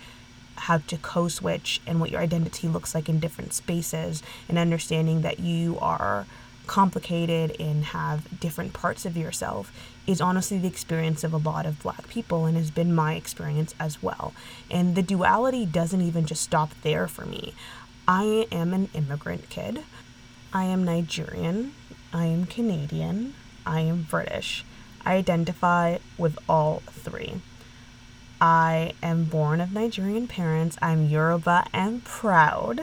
how 0.57 0.79
to 0.79 0.97
code 0.99 1.33
switch 1.33 1.81
and 1.87 2.01
what 2.01 2.11
your 2.11 2.21
identity 2.21 2.69
looks 2.69 2.95
like 2.95 3.09
in 3.09 3.19
different 3.19 3.53
spaces 3.53 4.23
and 4.49 4.59
understanding 4.59 5.23
that 5.23 5.41
you 5.41 5.79
are 5.81 6.27
complicated 6.67 7.55
and 7.61 7.85
have 7.85 8.41
different 8.41 8.73
parts 8.73 9.05
of 9.05 9.17
yourself 9.17 9.73
is 10.07 10.21
honestly 10.21 10.59
the 10.59 10.69
experience 10.69 11.25
of 11.25 11.33
a 11.33 11.39
lot 11.39 11.67
of 11.67 11.83
black 11.83 12.09
people 12.09 12.47
and 12.47 12.57
has 12.57 12.71
been 12.71 12.95
my 12.95 13.15
experience 13.15 13.75
as 13.79 14.03
well. 14.03 14.33
And 14.71 14.95
the 14.95 15.03
duality 15.03 15.67
doesn't 15.67 16.01
even 16.01 16.27
just 16.27 16.43
stop 16.43 16.71
there 16.83 17.07
for 17.07 17.27
me. 17.27 17.55
I 18.07 18.47
am 18.53 18.73
an 18.73 18.89
immigrant 18.95 19.49
kid. 19.51 19.85
I 20.53 20.65
am 20.65 20.85
Nigerian. 20.85 21.75
I 22.13 22.27
am 22.27 22.47
Canadian. 22.47 23.35
I 23.67 23.81
am 23.81 24.07
British. 24.09 24.65
I 25.05 25.15
identify 25.15 25.99
with 26.17 26.39
all 26.49 26.83
three. 26.87 27.41
I 28.41 28.93
am 29.03 29.25
born 29.25 29.61
of 29.61 29.73
Nigerian 29.73 30.27
parents. 30.27 30.77
I'm 30.83 31.07
Yoruba 31.07 31.67
and 31.73 32.05
proud. 32.05 32.83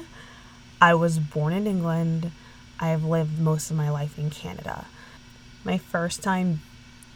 I 0.82 0.94
was 0.94 1.20
born 1.20 1.54
in 1.54 1.68
England. 1.68 2.32
I 2.80 2.90
have 2.90 3.04
lived 3.04 3.40
most 3.40 3.70
of 3.70 3.78
my 3.78 3.90
life 3.90 4.18
in 4.18 4.30
Canada. 4.30 4.86
My 5.64 5.78
first 5.78 6.24
time 6.24 6.62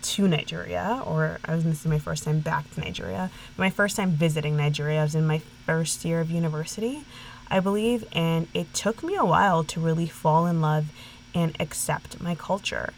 to 0.03 0.27
Nigeria, 0.27 1.01
or 1.03 1.39
I 1.45 1.55
was 1.55 1.63
going 1.63 1.74
to 1.74 1.81
say 1.81 1.89
my 1.89 1.97
first 1.97 2.24
time 2.24 2.39
back 2.39 2.69
to 2.71 2.81
Nigeria, 2.81 3.31
my 3.57 3.71
first 3.71 3.95
time 3.95 4.12
visiting 4.12 4.55
Nigeria, 4.55 5.00
I 5.00 5.03
was 5.03 5.15
in 5.15 5.25
my 5.25 5.39
first 5.65 6.05
year 6.05 6.19
of 6.19 6.29
university, 6.29 7.03
I 7.50 7.59
believe, 7.59 8.05
and 8.12 8.47
it 8.53 8.71
took 8.74 9.01
me 9.01 9.15
a 9.15 9.25
while 9.25 9.63
to 9.63 9.79
really 9.79 10.07
fall 10.07 10.45
in 10.45 10.62
love 10.62 10.85
and 11.33 11.55
accept 11.59 12.21
my 12.21 12.35
culture. 12.35 12.93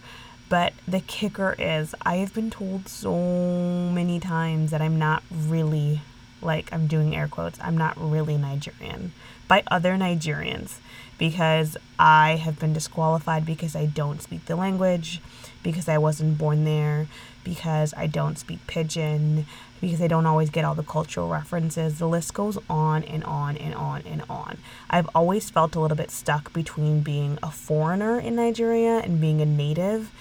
But 0.49 0.73
the 0.87 1.01
kicker 1.01 1.55
is, 1.59 1.93
I 2.03 2.17
have 2.17 2.33
been 2.33 2.49
told 2.49 2.87
so 2.87 3.91
many 3.91 4.19
times 4.19 4.71
that 4.71 4.81
I'm 4.81 4.97
not 4.97 5.23
really 5.31 6.01
like 6.41 6.71
I'm 6.71 6.87
doing 6.87 7.15
air 7.15 7.27
quotes, 7.27 7.59
I'm 7.61 7.77
not 7.77 7.97
really 7.97 8.37
Nigerian 8.37 9.11
by 9.47 9.63
other 9.67 9.95
Nigerians 9.95 10.77
because 11.17 11.77
I 11.97 12.35
have 12.35 12.59
been 12.59 12.73
disqualified 12.73 13.45
because 13.45 13.75
I 13.75 13.87
don't 13.87 14.21
speak 14.21 14.45
the 14.45 14.55
language, 14.55 15.19
because 15.63 15.89
I 15.89 15.97
wasn't 15.97 16.37
born 16.37 16.63
there, 16.63 17.07
because 17.43 17.93
I 17.97 18.07
don't 18.07 18.37
speak 18.37 18.59
pidgin, 18.67 19.45
because 19.81 20.01
I 20.01 20.07
don't 20.07 20.25
always 20.27 20.49
get 20.49 20.63
all 20.63 20.75
the 20.75 20.83
cultural 20.83 21.29
references. 21.29 21.97
The 21.97 22.07
list 22.07 22.33
goes 22.33 22.57
on 22.69 23.03
and 23.03 23.23
on 23.23 23.57
and 23.57 23.73
on 23.73 24.03
and 24.05 24.21
on. 24.29 24.57
I've 24.89 25.09
always 25.15 25.49
felt 25.49 25.75
a 25.75 25.79
little 25.79 25.97
bit 25.97 26.11
stuck 26.11 26.53
between 26.53 27.01
being 27.01 27.39
a 27.41 27.49
foreigner 27.49 28.19
in 28.19 28.35
Nigeria 28.35 28.99
and 28.99 29.19
being 29.19 29.41
a 29.41 29.45
native. 29.45 30.11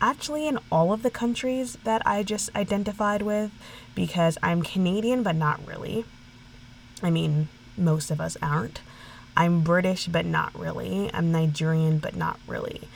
Actually, 0.00 0.48
in 0.48 0.58
all 0.72 0.92
of 0.92 1.02
the 1.02 1.10
countries 1.10 1.76
that 1.84 2.00
I 2.06 2.22
just 2.22 2.54
identified 2.56 3.22
with, 3.22 3.50
because 3.94 4.38
I'm 4.42 4.62
Canadian, 4.62 5.22
but 5.22 5.36
not 5.36 5.60
really. 5.66 6.04
I 7.02 7.10
mean, 7.10 7.48
most 7.76 8.10
of 8.10 8.20
us 8.20 8.36
aren't. 8.40 8.80
I'm 9.36 9.62
British, 9.62 10.06
but 10.06 10.24
not 10.24 10.58
really. 10.58 11.10
I'm 11.12 11.30
Nigerian, 11.32 11.98
but 11.98 12.16
not 12.16 12.38
really. 12.46 12.88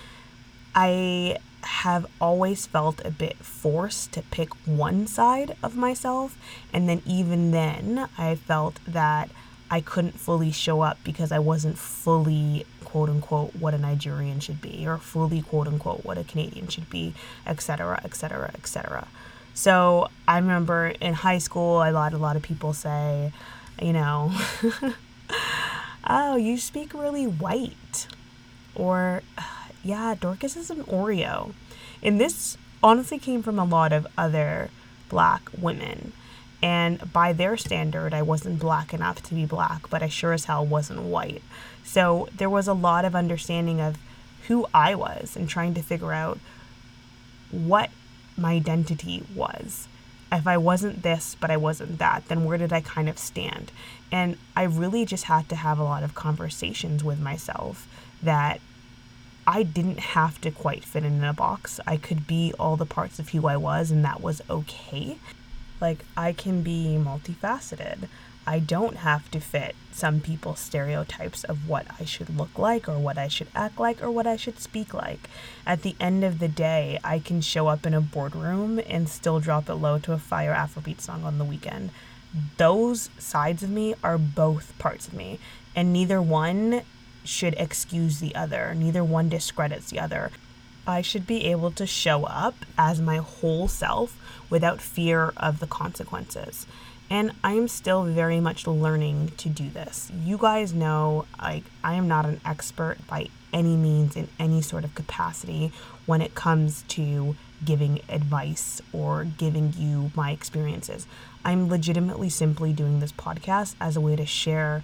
I 0.75 1.39
have 1.63 2.07
always 2.21 2.67
felt 2.67 3.05
a 3.05 3.11
bit 3.11 3.37
forced 3.39 4.13
to 4.13 4.23
pick 4.23 4.51
one 4.67 5.07
side 5.07 5.57
of 5.63 5.77
myself. 5.77 6.37
And 6.73 6.89
then, 6.89 7.03
even 7.07 7.51
then, 7.51 8.09
I 8.19 8.35
felt 8.35 8.81
that 8.87 9.31
I 9.71 9.81
couldn't 9.81 10.21
fully 10.21 10.53
show 10.53 10.83
up 10.83 10.99
because 11.05 11.33
I 11.33 11.39
wasn't 11.39 11.79
fully, 11.79 12.67
quote 12.95 13.11
unquote, 13.11 13.57
what 13.57 13.75
a 13.75 13.79
Nigerian 13.79 14.39
should 14.39 14.61
be, 14.61 14.87
or 14.87 14.99
fully, 14.99 15.43
quote 15.43 15.67
unquote, 15.67 16.05
what 16.05 16.17
a 16.17 16.23
Canadian 16.23 16.69
should 16.69 16.89
be, 16.89 17.13
etc., 17.45 18.01
etc., 18.05 18.53
etc. 18.55 19.09
So 19.53 20.11
I 20.29 20.39
remember 20.39 20.95
in 21.01 21.15
high 21.15 21.39
school, 21.39 21.79
I 21.79 21.87
had 21.87 22.13
a 22.13 22.19
lot 22.19 22.37
of 22.37 22.43
people 22.43 22.73
say, 22.73 23.33
you 23.83 23.93
know, 23.93 24.31
oh, 26.09 26.37
you 26.37 26.57
speak 26.57 26.95
really 26.95 27.27
white. 27.27 28.07
Or, 28.77 29.23
uh, 29.37 29.43
yeah, 29.83 30.15
Dorcas 30.15 30.57
is 30.57 30.71
an 30.71 30.85
Oreo. 30.85 31.53
And 32.01 32.21
this 32.21 32.57
honestly 32.81 33.19
came 33.19 33.43
from 33.43 33.59
a 33.59 33.65
lot 33.65 33.93
of 33.93 34.07
other 34.17 34.71
black 35.09 35.51
women. 35.61 36.13
And 36.65 37.13
by 37.13 37.35
their 37.35 37.59
standard, 37.59 38.15
I 38.15 38.23
wasn't 38.23 38.59
black 38.59 38.95
enough 38.95 39.23
to 39.25 39.35
be 39.35 39.45
black, 39.45 39.91
but 39.91 40.03
I 40.03 40.09
sure 40.09 40.33
as 40.33 40.47
hell 40.47 40.65
wasn't 40.65 41.03
white. 41.03 41.43
So 41.85 42.27
there 42.35 42.49
was 42.49 42.67
a 42.67 42.73
lot 42.73 43.05
of 43.05 43.15
understanding 43.15 43.83
of 43.83 43.99
who 44.49 44.67
I 44.73 44.95
was 44.95 45.37
and 45.37 45.47
trying 45.47 45.75
to 45.75 45.83
figure 45.83 46.13
out 46.13 46.39
what 47.51 47.91
my 48.39 48.53
identity 48.55 49.25
was. 49.35 49.89
If 50.33 50.47
I 50.47 50.57
wasn't 50.57 51.03
this, 51.03 51.37
but 51.39 51.51
I 51.51 51.59
wasn't 51.59 51.99
that, 51.99 52.29
then 52.29 52.47
where 52.47 52.57
did 52.57 52.73
I 52.73 52.81
kind 52.81 53.11
of 53.11 53.19
stand? 53.19 53.71
And 54.11 54.39
I 54.57 54.63
really 54.63 55.05
just 55.05 55.25
had 55.25 55.51
to 55.51 55.57
have 55.57 55.79
a 55.79 55.85
lot 55.85 56.03
of 56.03 56.15
conversations 56.15 57.05
with 57.05 57.21
myself 57.21 57.87
that 58.23 58.59
I 59.47 59.65
didn't 59.65 59.99
have 59.99 60.41
to 60.41 60.51
quite 60.51 60.83
fit 60.83 61.05
in 61.05 61.23
a 61.23 61.35
box. 61.35 61.79
I 61.87 61.99
could 61.99 62.27
be 62.27 62.55
all 62.59 62.79
the 62.79 62.87
parts 62.87 63.19
of 63.19 63.29
who 63.29 63.47
I 63.47 63.59
was, 63.59 63.91
and 63.91 64.03
that 64.07 64.23
was 64.23 64.41
okay. 64.49 65.19
Like, 65.85 66.07
I 66.17 66.33
can 66.33 66.63
be 66.63 66.97
multifaceted. 66.99 68.09
I 68.47 68.59
don't 68.59 68.97
have 68.97 69.31
to 69.33 69.39
fit 69.39 69.77
some 69.93 70.21
people's 70.21 70.61
stereotypes 70.61 71.45
of 71.45 71.69
what 71.69 71.87
I 72.01 72.07
should 72.07 72.35
look 72.35 72.59
like 72.59 72.89
or 72.89 72.99
what 72.99 73.19
I 73.19 73.29
should 73.29 73.49
act 73.55 73.79
like 73.79 74.03
or 74.03 74.11
what 74.11 74.27
I 74.27 74.37
should 74.37 74.59
speak 74.59 74.95
like. 74.95 75.29
At 75.67 75.83
the 75.83 75.95
end 76.01 76.25
of 76.25 76.39
the 76.39 76.49
day, 76.49 76.99
I 77.05 77.19
can 77.19 77.43
show 77.43 77.69
up 77.69 77.85
in 77.85 77.93
a 77.93 78.01
boardroom 78.01 78.81
and 78.89 79.11
still 79.11 79.41
drop 79.41 79.69
it 79.69 79.75
low 79.75 79.99
to 79.99 80.15
a 80.15 80.19
fire 80.19 80.55
Afrobeat 80.55 81.03
song 81.03 81.23
on 81.23 81.37
the 81.37 81.45
weekend. 81.45 81.91
Those 82.57 83.11
sides 83.19 83.63
of 83.63 83.69
me 83.69 83.95
are 84.03 84.17
both 84.17 84.73
parts 84.79 85.07
of 85.07 85.13
me, 85.13 85.39
and 85.77 85.93
neither 85.93 86.23
one 86.23 86.81
should 87.25 87.55
excuse 87.59 88.21
the 88.21 88.35
other, 88.35 88.75
neither 88.75 89.05
one 89.05 89.29
discredits 89.29 89.91
the 89.91 90.01
other. 90.01 90.31
I 90.87 91.03
should 91.03 91.27
be 91.27 91.47
able 91.47 91.71
to 91.73 91.87
show 91.87 92.25
up 92.25 92.55
as 92.77 93.01
my 93.01 93.19
whole 93.19 93.69
self 93.69 94.17
without 94.51 94.81
fear 94.81 95.33
of 95.37 95.61
the 95.61 95.67
consequences. 95.67 96.67
And 97.11 97.33
I'm 97.43 97.69
still 97.69 98.05
very 98.05 98.41
much 98.41 98.67
learning 98.67 99.33
to 99.37 99.49
do 99.49 99.69
this. 99.69 100.11
You 100.25 100.39
guys 100.39 100.73
know 100.73 101.27
like 101.41 101.65
I 101.83 101.95
am 101.95 102.09
not 102.09 102.27
an 102.27 102.41
expert 102.45 102.99
by 103.07 103.29
any 103.53 103.77
means 103.77 104.17
in 104.17 104.29
any 104.39 104.63
sort 104.63 104.85
of 104.85 104.95
capacity 104.95 105.71
when 106.07 106.21
it 106.21 106.35
comes 106.35 106.83
to 106.89 107.37
giving 107.65 108.01
advice 108.09 108.83
or 108.93 109.25
giving 109.25 109.73
you 109.77 110.11
my 110.15 110.33
experiences. 110.33 111.07
I'm 111.45 111.69
legitimately 111.69 112.31
simply 112.31 112.73
doing 112.73 113.01
this 113.01 113.13
podcast 113.13 113.75
as 113.81 113.97
a 113.97 114.01
way 114.01 114.17
to 114.17 114.27
share 114.27 114.83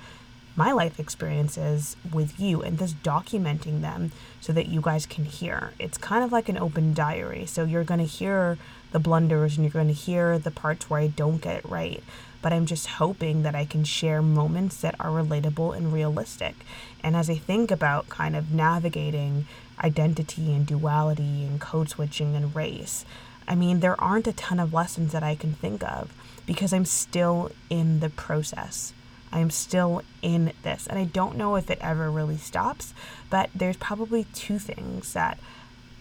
my 0.60 0.72
life 0.72 1.00
experiences 1.00 1.96
with 2.12 2.38
you 2.38 2.60
and 2.60 2.78
just 2.78 3.02
documenting 3.02 3.80
them 3.80 4.12
so 4.42 4.52
that 4.52 4.68
you 4.68 4.78
guys 4.82 5.06
can 5.06 5.24
hear. 5.24 5.72
It's 5.78 5.96
kind 5.96 6.22
of 6.22 6.32
like 6.32 6.50
an 6.50 6.58
open 6.58 6.92
diary. 6.92 7.46
So 7.46 7.64
you're 7.64 7.82
going 7.82 8.00
to 8.00 8.04
hear 8.04 8.58
the 8.92 8.98
blunders 8.98 9.56
and 9.56 9.64
you're 9.64 9.72
going 9.72 9.86
to 9.88 9.94
hear 9.94 10.38
the 10.38 10.50
parts 10.50 10.90
where 10.90 11.00
I 11.00 11.06
don't 11.06 11.40
get 11.40 11.56
it 11.56 11.64
right. 11.64 12.04
But 12.42 12.52
I'm 12.52 12.66
just 12.66 12.88
hoping 12.88 13.42
that 13.42 13.54
I 13.54 13.64
can 13.64 13.84
share 13.84 14.20
moments 14.20 14.82
that 14.82 14.96
are 15.00 15.08
relatable 15.08 15.74
and 15.74 15.94
realistic. 15.94 16.56
And 17.02 17.16
as 17.16 17.30
I 17.30 17.36
think 17.36 17.70
about 17.70 18.10
kind 18.10 18.36
of 18.36 18.52
navigating 18.52 19.46
identity 19.82 20.52
and 20.52 20.66
duality 20.66 21.46
and 21.46 21.58
code 21.58 21.88
switching 21.88 22.36
and 22.36 22.54
race, 22.54 23.06
I 23.48 23.54
mean, 23.54 23.80
there 23.80 23.98
aren't 23.98 24.26
a 24.26 24.34
ton 24.34 24.60
of 24.60 24.74
lessons 24.74 25.12
that 25.12 25.22
I 25.22 25.36
can 25.36 25.54
think 25.54 25.82
of 25.82 26.12
because 26.44 26.74
I'm 26.74 26.84
still 26.84 27.50
in 27.70 28.00
the 28.00 28.10
process. 28.10 28.92
I'm 29.32 29.50
still 29.50 30.02
in 30.22 30.52
this. 30.62 30.86
And 30.86 30.98
I 30.98 31.04
don't 31.04 31.36
know 31.36 31.56
if 31.56 31.70
it 31.70 31.78
ever 31.80 32.10
really 32.10 32.36
stops, 32.36 32.92
but 33.28 33.50
there's 33.54 33.76
probably 33.76 34.24
two 34.34 34.58
things 34.58 35.12
that, 35.12 35.38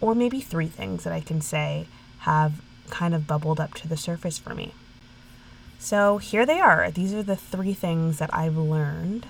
or 0.02 0.16
maybe 0.16 0.40
three 0.40 0.68
things 0.68 1.04
that 1.04 1.14
I 1.14 1.22
can 1.22 1.42
say 1.42 1.88
have 2.20 2.62
kind 2.90 3.14
of 3.14 3.28
bubbled 3.28 3.60
up 3.60 3.74
to 3.76 3.88
the 3.88 3.98
surface 3.98 4.38
for 4.38 4.54
me. 4.54 4.74
So 5.78 6.18
here 6.18 6.46
they 6.46 6.60
are. 6.60 6.92
These 6.92 7.14
are 7.14 7.24
the 7.24 7.36
three 7.36 7.74
things 7.74 8.18
that 8.20 8.34
I've 8.34 8.58
learned 8.58 9.28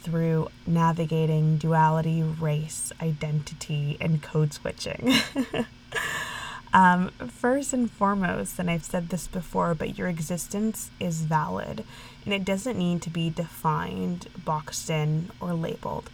through 0.00 0.48
navigating 0.66 1.58
duality, 1.58 2.22
race, 2.22 2.92
identity, 3.02 3.98
and 4.00 4.22
code 4.22 4.54
switching. 4.54 5.12
um, 6.72 7.08
first 7.08 7.72
and 7.72 7.90
foremost, 7.90 8.58
and 8.58 8.70
I've 8.70 8.84
said 8.84 9.08
this 9.08 9.26
before, 9.26 9.74
but 9.74 9.96
your 9.96 10.08
existence 10.08 10.90
is 11.00 11.22
valid 11.22 11.84
and 12.24 12.34
it 12.34 12.44
doesn't 12.44 12.76
need 12.76 13.00
to 13.02 13.10
be 13.10 13.30
defined, 13.30 14.28
boxed 14.44 14.90
in, 14.90 15.30
or 15.40 15.54
labeled. 15.54 16.10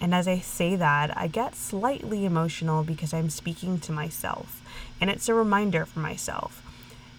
And 0.00 0.14
as 0.14 0.28
I 0.28 0.38
say 0.38 0.76
that, 0.76 1.16
I 1.16 1.26
get 1.26 1.56
slightly 1.56 2.24
emotional 2.24 2.84
because 2.84 3.12
I'm 3.12 3.30
speaking 3.30 3.80
to 3.80 3.92
myself. 3.92 4.62
And 5.00 5.10
it's 5.10 5.28
a 5.28 5.34
reminder 5.34 5.84
for 5.84 5.98
myself. 5.98 6.62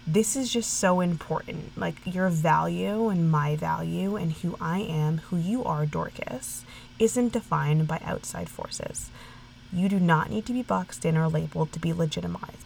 This 0.06 0.34
is 0.34 0.50
just 0.50 0.72
so 0.72 1.00
important. 1.00 1.76
Like 1.76 1.96
your 2.06 2.30
value 2.30 3.08
and 3.08 3.30
my 3.30 3.56
value 3.56 4.16
and 4.16 4.32
who 4.32 4.56
I 4.58 4.78
am, 4.78 5.18
who 5.18 5.36
you 5.36 5.62
are, 5.64 5.84
Dorcas, 5.84 6.64
isn't 6.98 7.34
defined 7.34 7.86
by 7.86 8.00
outside 8.02 8.48
forces. 8.48 9.10
You 9.70 9.90
do 9.90 10.00
not 10.00 10.30
need 10.30 10.46
to 10.46 10.54
be 10.54 10.62
boxed 10.62 11.04
in 11.04 11.18
or 11.18 11.28
labeled 11.28 11.72
to 11.72 11.78
be 11.78 11.92
legitimized. 11.92 12.64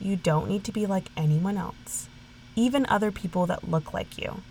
You 0.00 0.16
don't 0.16 0.48
need 0.48 0.64
to 0.64 0.72
be 0.72 0.86
like 0.86 1.10
anyone 1.16 1.56
else, 1.56 2.08
even 2.56 2.86
other 2.88 3.12
people 3.12 3.46
that 3.46 3.68
look 3.68 3.92
like 3.92 4.18
you. 4.18 4.42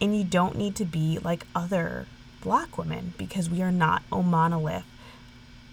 And 0.00 0.16
you 0.16 0.24
don't 0.24 0.56
need 0.56 0.74
to 0.76 0.84
be 0.84 1.18
like 1.18 1.46
other 1.54 2.06
black 2.40 2.76
women 2.76 3.14
because 3.16 3.48
we 3.48 3.62
are 3.62 3.72
not 3.72 4.02
a 4.10 4.22
monolith. 4.22 4.84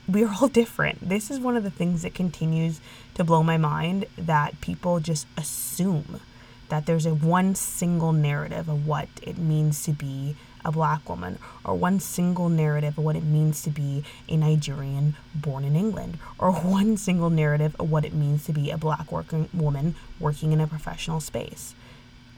We 0.08 0.24
are 0.24 0.36
all 0.40 0.48
different. 0.62 1.10
This 1.10 1.30
is 1.30 1.40
one 1.40 1.58
of 1.58 1.64
the 1.64 1.72
things 1.72 2.04
that 2.04 2.14
continues 2.14 2.80
to 3.16 3.24
blow 3.24 3.44
my 3.44 3.58
mind 3.58 4.06
that 4.18 4.62
people 4.62 5.00
just 5.00 5.28
assume 5.36 6.22
that 6.70 6.86
there's 6.86 7.06
a 7.06 7.14
one 7.14 7.56
single 7.56 8.14
narrative 8.14 8.70
of 8.70 8.88
what 8.88 9.10
it 9.22 9.38
means 9.38 9.84
to 9.84 9.92
be 9.92 10.36
a 10.64 10.72
black 10.72 11.08
woman 11.08 11.40
or 11.64 11.76
one 11.76 12.00
single 12.00 12.50
narrative 12.50 12.98
of 12.98 13.04
what 13.04 13.16
it 13.16 13.24
means 13.24 13.62
to 13.64 13.70
be 13.70 14.04
a 14.28 14.38
Nigerian 14.38 15.16
born 15.34 15.64
in 15.64 15.76
England 15.76 16.18
or 16.38 16.52
one 16.80 16.98
single 16.98 17.30
narrative 17.30 17.76
of 17.80 17.92
what 17.92 18.06
it 18.06 18.14
means 18.14 18.46
to 18.46 18.54
be 18.54 18.72
a 18.72 18.78
black 18.78 19.12
working 19.12 19.50
woman 19.54 19.96
working 20.20 20.52
in 20.52 20.62
a 20.62 20.68
professional 20.68 21.20
space. 21.20 21.74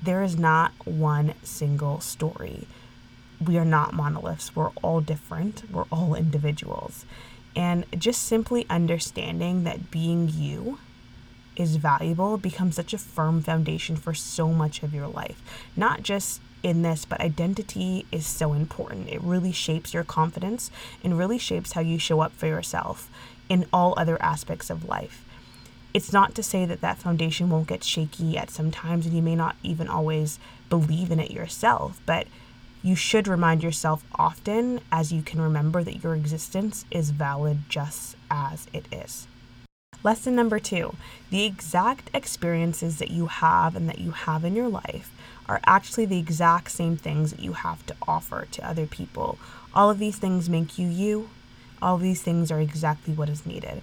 There 0.04 0.24
is 0.24 0.38
not 0.38 0.72
one 0.86 1.36
single 1.44 2.00
story 2.00 2.68
we 3.46 3.58
are 3.58 3.66
not 3.66 3.94
monoliths. 3.94 4.56
We're 4.56 4.70
all 4.82 5.02
different. 5.02 5.64
We're 5.72 5.86
all 5.92 6.16
individuals. 6.16 7.06
And 7.56 7.86
just 7.98 8.24
simply 8.24 8.66
understanding 8.70 9.64
that 9.64 9.92
being 9.92 10.30
you 10.30 10.80
is 11.56 11.76
valuable 11.76 12.38
becomes 12.38 12.76
such 12.76 12.94
a 12.94 12.98
firm 12.98 13.42
foundation 13.42 13.96
for 13.96 14.14
so 14.14 14.50
much 14.50 14.84
of 14.84 14.94
your 14.94 15.08
life. 15.08 15.42
Not 15.76 16.04
just 16.04 16.40
in 16.64 16.82
this, 16.82 17.06
but 17.06 17.20
identity 17.20 18.06
is 18.12 18.26
so 18.26 18.54
important. 18.54 19.10
It 19.10 19.22
really 19.22 19.52
shapes 19.52 19.94
your 19.94 20.04
confidence 20.04 20.72
and 21.04 21.18
really 21.18 21.38
shapes 21.38 21.74
how 21.74 21.82
you 21.82 22.00
show 22.00 22.22
up 22.22 22.32
for 22.34 22.48
yourself 22.48 23.10
in 23.50 23.66
all 23.74 23.94
other 23.98 24.22
aspects 24.22 24.70
of 24.70 24.88
life. 24.88 25.26
It's 25.94 26.14
not 26.14 26.36
to 26.36 26.44
say 26.44 26.66
that 26.66 26.82
that 26.82 27.00
foundation 27.00 27.50
won't 27.50 27.68
get 27.68 27.84
shaky 27.84 28.38
at 28.38 28.50
some 28.50 28.72
times 28.72 29.06
and 29.06 29.16
you 29.16 29.22
may 29.22 29.36
not 29.36 29.56
even 29.62 29.90
always 29.90 30.40
believe 30.70 31.12
in 31.12 31.20
it 31.20 31.32
yourself, 31.32 32.00
but 32.06 32.28
you 32.82 32.96
should 32.96 33.28
remind 33.28 33.62
yourself 33.62 34.04
often 34.16 34.80
as 34.92 35.12
you 35.12 35.22
can 35.22 35.42
remember 35.42 35.84
that 35.84 36.04
your 36.04 36.16
existence 36.16 36.86
is 36.90 37.12
valid 37.12 37.60
just 37.70 38.16
as 38.30 38.68
it 38.74 38.86
is. 38.92 39.28
Lesson 40.04 40.36
number 40.36 40.60
two 40.60 40.96
the 41.30 41.46
exact 41.46 42.10
experiences 42.14 42.98
that 42.98 43.12
you 43.12 43.28
have 43.28 43.76
and 43.76 43.88
that 43.88 44.00
you 44.00 44.12
have 44.12 44.44
in 44.44 44.56
your 44.56 44.68
life 44.68 45.12
are 45.48 45.60
actually 45.66 46.06
the 46.06 46.20
exact 46.20 46.72
same 46.72 46.98
things 46.98 47.32
that 47.32 47.40
you 47.40 47.54
have 47.54 47.86
to 47.86 47.96
offer 48.08 48.48
to 48.52 48.68
other 48.68 48.86
people. 48.86 49.38
All 49.74 49.90
of 49.90 50.00
these 50.00 50.18
things 50.18 50.50
make 50.50 50.78
you 50.78 50.88
you. 50.88 51.30
All 51.82 51.96
of 51.96 52.02
these 52.02 52.22
things 52.22 52.52
are 52.52 52.60
exactly 52.60 53.14
what 53.14 53.30
is 53.30 53.46
needed. 53.46 53.82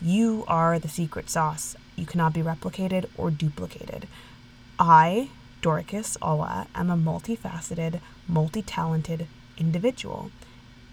You 0.00 0.44
are 0.46 0.78
the 0.78 0.88
secret 0.88 1.28
sauce. 1.28 1.74
You 1.96 2.06
cannot 2.06 2.32
be 2.32 2.42
replicated 2.42 3.06
or 3.16 3.30
duplicated. 3.30 4.06
I, 4.78 5.30
Dorcas 5.60 6.16
Ola, 6.22 6.68
am 6.74 6.90
a 6.90 6.96
multifaceted, 6.96 8.00
multi 8.28 8.62
talented 8.62 9.26
individual. 9.56 10.30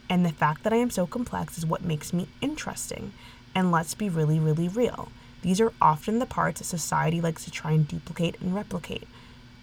And 0.09 0.25
the 0.25 0.31
fact 0.31 0.63
that 0.63 0.73
I 0.73 0.77
am 0.77 0.89
so 0.89 1.05
complex 1.05 1.57
is 1.57 1.65
what 1.65 1.83
makes 1.83 2.13
me 2.13 2.27
interesting. 2.41 3.13
And 3.53 3.71
let's 3.71 3.93
be 3.93 4.09
really, 4.09 4.39
really 4.39 4.67
real. 4.67 5.09
These 5.43 5.61
are 5.61 5.73
often 5.79 6.17
the 6.17 6.25
parts 6.25 6.59
that 6.59 6.65
society 6.65 7.21
likes 7.21 7.45
to 7.45 7.51
try 7.51 7.71
and 7.71 7.87
duplicate 7.87 8.41
and 8.41 8.55
replicate. 8.55 9.07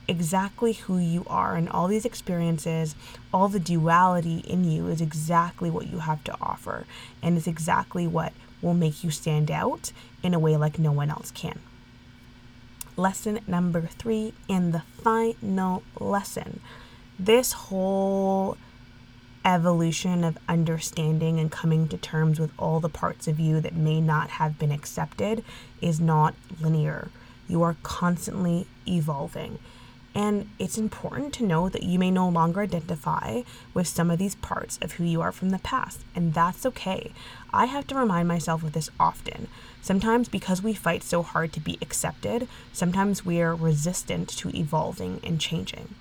Exactly 0.08 0.72
who 0.72 0.98
you 0.98 1.24
are 1.28 1.54
and 1.54 1.68
all 1.68 1.86
these 1.86 2.04
experiences, 2.04 2.94
all 3.32 3.48
the 3.48 3.60
duality 3.60 4.38
in 4.38 4.64
you 4.64 4.88
is 4.88 5.00
exactly 5.00 5.70
what 5.70 5.86
you 5.86 6.00
have 6.00 6.22
to 6.24 6.36
offer. 6.40 6.86
And 7.22 7.36
it's 7.36 7.46
exactly 7.46 8.06
what 8.06 8.32
will 8.60 8.74
make 8.74 9.04
you 9.04 9.10
stand 9.10 9.50
out 9.50 9.92
in 10.22 10.34
a 10.34 10.38
way 10.38 10.56
like 10.56 10.78
no 10.78 10.92
one 10.92 11.10
else 11.10 11.30
can. 11.30 11.60
Lesson 12.96 13.40
number 13.46 13.82
three, 13.82 14.34
and 14.48 14.74
the 14.74 14.82
final 15.02 15.82
lesson. 15.98 16.60
This 17.18 17.52
whole 17.52 18.56
evolution 19.44 20.24
of 20.24 20.38
understanding 20.48 21.40
and 21.40 21.50
coming 21.50 21.88
to 21.88 21.96
terms 21.96 22.38
with 22.38 22.52
all 22.58 22.80
the 22.80 22.88
parts 22.88 23.26
of 23.26 23.40
you 23.40 23.60
that 23.60 23.74
may 23.74 24.00
not 24.00 24.30
have 24.30 24.58
been 24.58 24.70
accepted 24.70 25.42
is 25.80 26.00
not 26.00 26.34
linear. 26.60 27.08
You 27.48 27.62
are 27.62 27.76
constantly 27.82 28.66
evolving. 28.86 29.58
And 30.14 30.50
it's 30.58 30.76
important 30.76 31.32
to 31.34 31.44
know 31.44 31.68
that 31.70 31.84
you 31.84 31.98
may 31.98 32.10
no 32.10 32.28
longer 32.28 32.60
identify 32.60 33.42
with 33.72 33.86
some 33.86 34.10
of 34.10 34.18
these 34.18 34.34
parts 34.34 34.78
of 34.82 34.92
who 34.92 35.04
you 35.04 35.22
are 35.22 35.32
from 35.32 35.50
the 35.50 35.58
past, 35.58 36.00
and 36.14 36.34
that's 36.34 36.66
okay. 36.66 37.12
I 37.52 37.66
have 37.66 37.86
to 37.88 37.94
remind 37.94 38.28
myself 38.28 38.62
of 38.62 38.72
this 38.72 38.90
often. 39.00 39.48
Sometimes, 39.80 40.28
because 40.28 40.62
we 40.62 40.74
fight 40.74 41.02
so 41.02 41.22
hard 41.22 41.52
to 41.54 41.60
be 41.60 41.78
accepted, 41.80 42.46
sometimes 42.72 43.24
we 43.24 43.40
are 43.40 43.54
resistant 43.54 44.28
to 44.36 44.54
evolving 44.54 45.20
and 45.24 45.40
changing. 45.40 45.94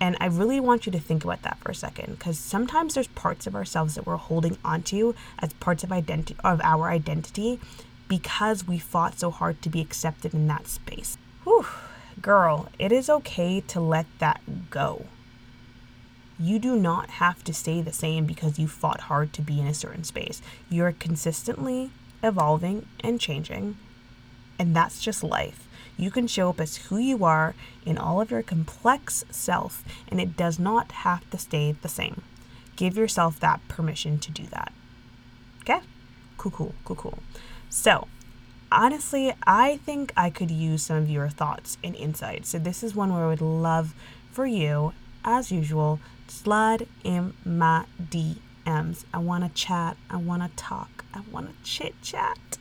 And 0.00 0.16
I 0.20 0.26
really 0.26 0.60
want 0.60 0.86
you 0.86 0.92
to 0.92 1.00
think 1.00 1.24
about 1.24 1.42
that 1.42 1.58
for 1.58 1.70
a 1.70 1.74
second 1.74 2.18
because 2.18 2.38
sometimes 2.38 2.94
there's 2.94 3.06
parts 3.08 3.46
of 3.46 3.54
ourselves 3.54 3.94
that 3.94 4.06
we're 4.06 4.16
holding 4.16 4.58
onto 4.64 5.14
as 5.38 5.54
parts 5.54 5.84
of 5.84 5.92
identity 5.92 6.36
of 6.44 6.60
our 6.62 6.90
identity 6.90 7.58
because 8.08 8.66
we 8.66 8.78
fought 8.78 9.18
so 9.18 9.30
hard 9.30 9.60
to 9.62 9.70
be 9.70 9.80
accepted 9.80 10.34
in 10.34 10.46
that 10.48 10.68
space. 10.68 11.16
Whew, 11.44 11.66
girl, 12.20 12.68
it 12.78 12.92
is 12.92 13.10
okay 13.10 13.60
to 13.60 13.80
let 13.80 14.06
that 14.18 14.40
go. 14.70 15.06
You 16.38 16.58
do 16.58 16.76
not 16.76 17.10
have 17.10 17.42
to 17.44 17.54
stay 17.54 17.80
the 17.80 17.92
same 17.92 18.26
because 18.26 18.58
you 18.58 18.68
fought 18.68 19.02
hard 19.02 19.32
to 19.34 19.42
be 19.42 19.60
in 19.60 19.66
a 19.66 19.74
certain 19.74 20.04
space. 20.04 20.42
You're 20.68 20.92
consistently 20.92 21.90
evolving 22.22 22.86
and 23.00 23.20
changing, 23.20 23.76
and 24.58 24.76
that's 24.76 25.00
just 25.00 25.22
life. 25.22 25.66
You 25.96 26.10
can 26.10 26.26
show 26.26 26.50
up 26.50 26.60
as 26.60 26.76
who 26.76 26.98
you 26.98 27.24
are 27.24 27.54
in 27.86 27.96
all 27.96 28.20
of 28.20 28.30
your 28.30 28.42
complex 28.42 29.24
self, 29.30 29.82
and 30.08 30.20
it 30.20 30.36
does 30.36 30.58
not 30.58 30.92
have 30.92 31.28
to 31.30 31.38
stay 31.38 31.72
the 31.72 31.88
same. 31.88 32.22
Give 32.76 32.98
yourself 32.98 33.40
that 33.40 33.66
permission 33.68 34.18
to 34.18 34.30
do 34.30 34.44
that. 34.48 34.72
Okay? 35.62 35.80
Cool, 36.36 36.52
cool, 36.52 36.74
cool, 36.84 36.96
cool. 36.96 37.18
So, 37.70 38.08
honestly, 38.70 39.32
I 39.46 39.78
think 39.78 40.12
I 40.16 40.30
could 40.30 40.50
use 40.50 40.82
some 40.82 40.96
of 40.98 41.10
your 41.10 41.28
thoughts 41.28 41.78
and 41.82 41.94
insights. 41.94 42.50
So, 42.50 42.58
this 42.58 42.82
is 42.82 42.94
one 42.94 43.12
where 43.12 43.24
I 43.24 43.28
would 43.28 43.40
love 43.40 43.94
for 44.30 44.46
you, 44.46 44.92
as 45.24 45.50
usual, 45.50 46.00
slide 46.28 46.86
in 47.04 47.34
my 47.44 47.84
DMs. 48.00 49.04
I 49.12 49.18
want 49.18 49.44
to 49.44 49.50
chat. 49.50 49.96
I 50.10 50.16
want 50.16 50.42
to 50.42 50.56
talk. 50.56 51.04
I 51.14 51.22
want 51.30 51.48
to 51.48 51.70
chit 51.70 51.94
chat 52.02 52.58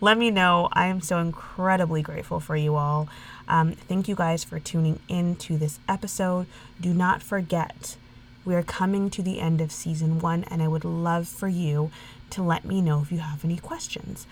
let 0.00 0.16
me 0.16 0.30
know. 0.30 0.68
I 0.72 0.86
am 0.86 1.00
so 1.00 1.18
incredibly 1.18 2.02
grateful 2.02 2.40
for 2.40 2.56
you 2.56 2.76
all. 2.76 3.08
Um, 3.48 3.72
thank 3.72 4.08
you 4.08 4.14
guys 4.14 4.44
for 4.44 4.58
tuning 4.58 4.98
in 5.08 5.36
to 5.36 5.58
this 5.58 5.78
episode. 5.88 6.46
Do 6.80 6.94
not 6.94 7.22
forget, 7.22 7.96
we 8.44 8.54
are 8.54 8.62
coming 8.62 9.10
to 9.10 9.22
the 9.22 9.40
end 9.40 9.60
of 9.60 9.70
season 9.70 10.18
one, 10.18 10.44
and 10.44 10.62
I 10.62 10.68
would 10.68 10.84
love 10.84 11.28
for 11.28 11.48
you 11.48 11.90
to 12.30 12.42
let 12.42 12.64
me 12.64 12.80
know 12.80 13.02
if 13.02 13.12
you 13.12 13.18
have 13.18 13.44
any 13.44 13.58
questions. 13.58 14.26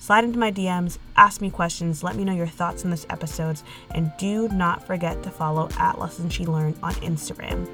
Slide 0.00 0.24
into 0.24 0.38
my 0.38 0.50
DMs, 0.50 0.96
ask 1.16 1.42
me 1.42 1.50
questions, 1.50 2.02
let 2.02 2.16
me 2.16 2.24
know 2.24 2.32
your 2.32 2.46
thoughts 2.46 2.84
on 2.86 2.90
this 2.90 3.04
episodes, 3.10 3.62
and 3.90 4.10
do 4.18 4.48
not 4.48 4.86
forget 4.86 5.22
to 5.22 5.30
follow 5.30 5.68
at 5.78 5.98
Lessons 5.98 6.32
She 6.32 6.46
Learned 6.46 6.78
on 6.82 6.94
Instagram. 6.94 7.68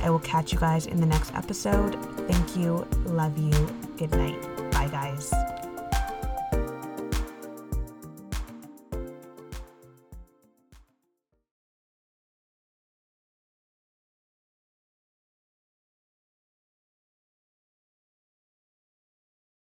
I 0.00 0.08
will 0.08 0.20
catch 0.20 0.52
you 0.52 0.60
guys 0.60 0.86
in 0.86 1.00
the 1.00 1.06
next 1.06 1.34
episode. 1.34 1.96
Thank 2.28 2.56
you, 2.56 2.86
love 3.04 3.36
you, 3.36 3.50
good 3.96 4.12
night. 4.12 4.40
Bye, 4.70 4.88
guys. 4.92 5.51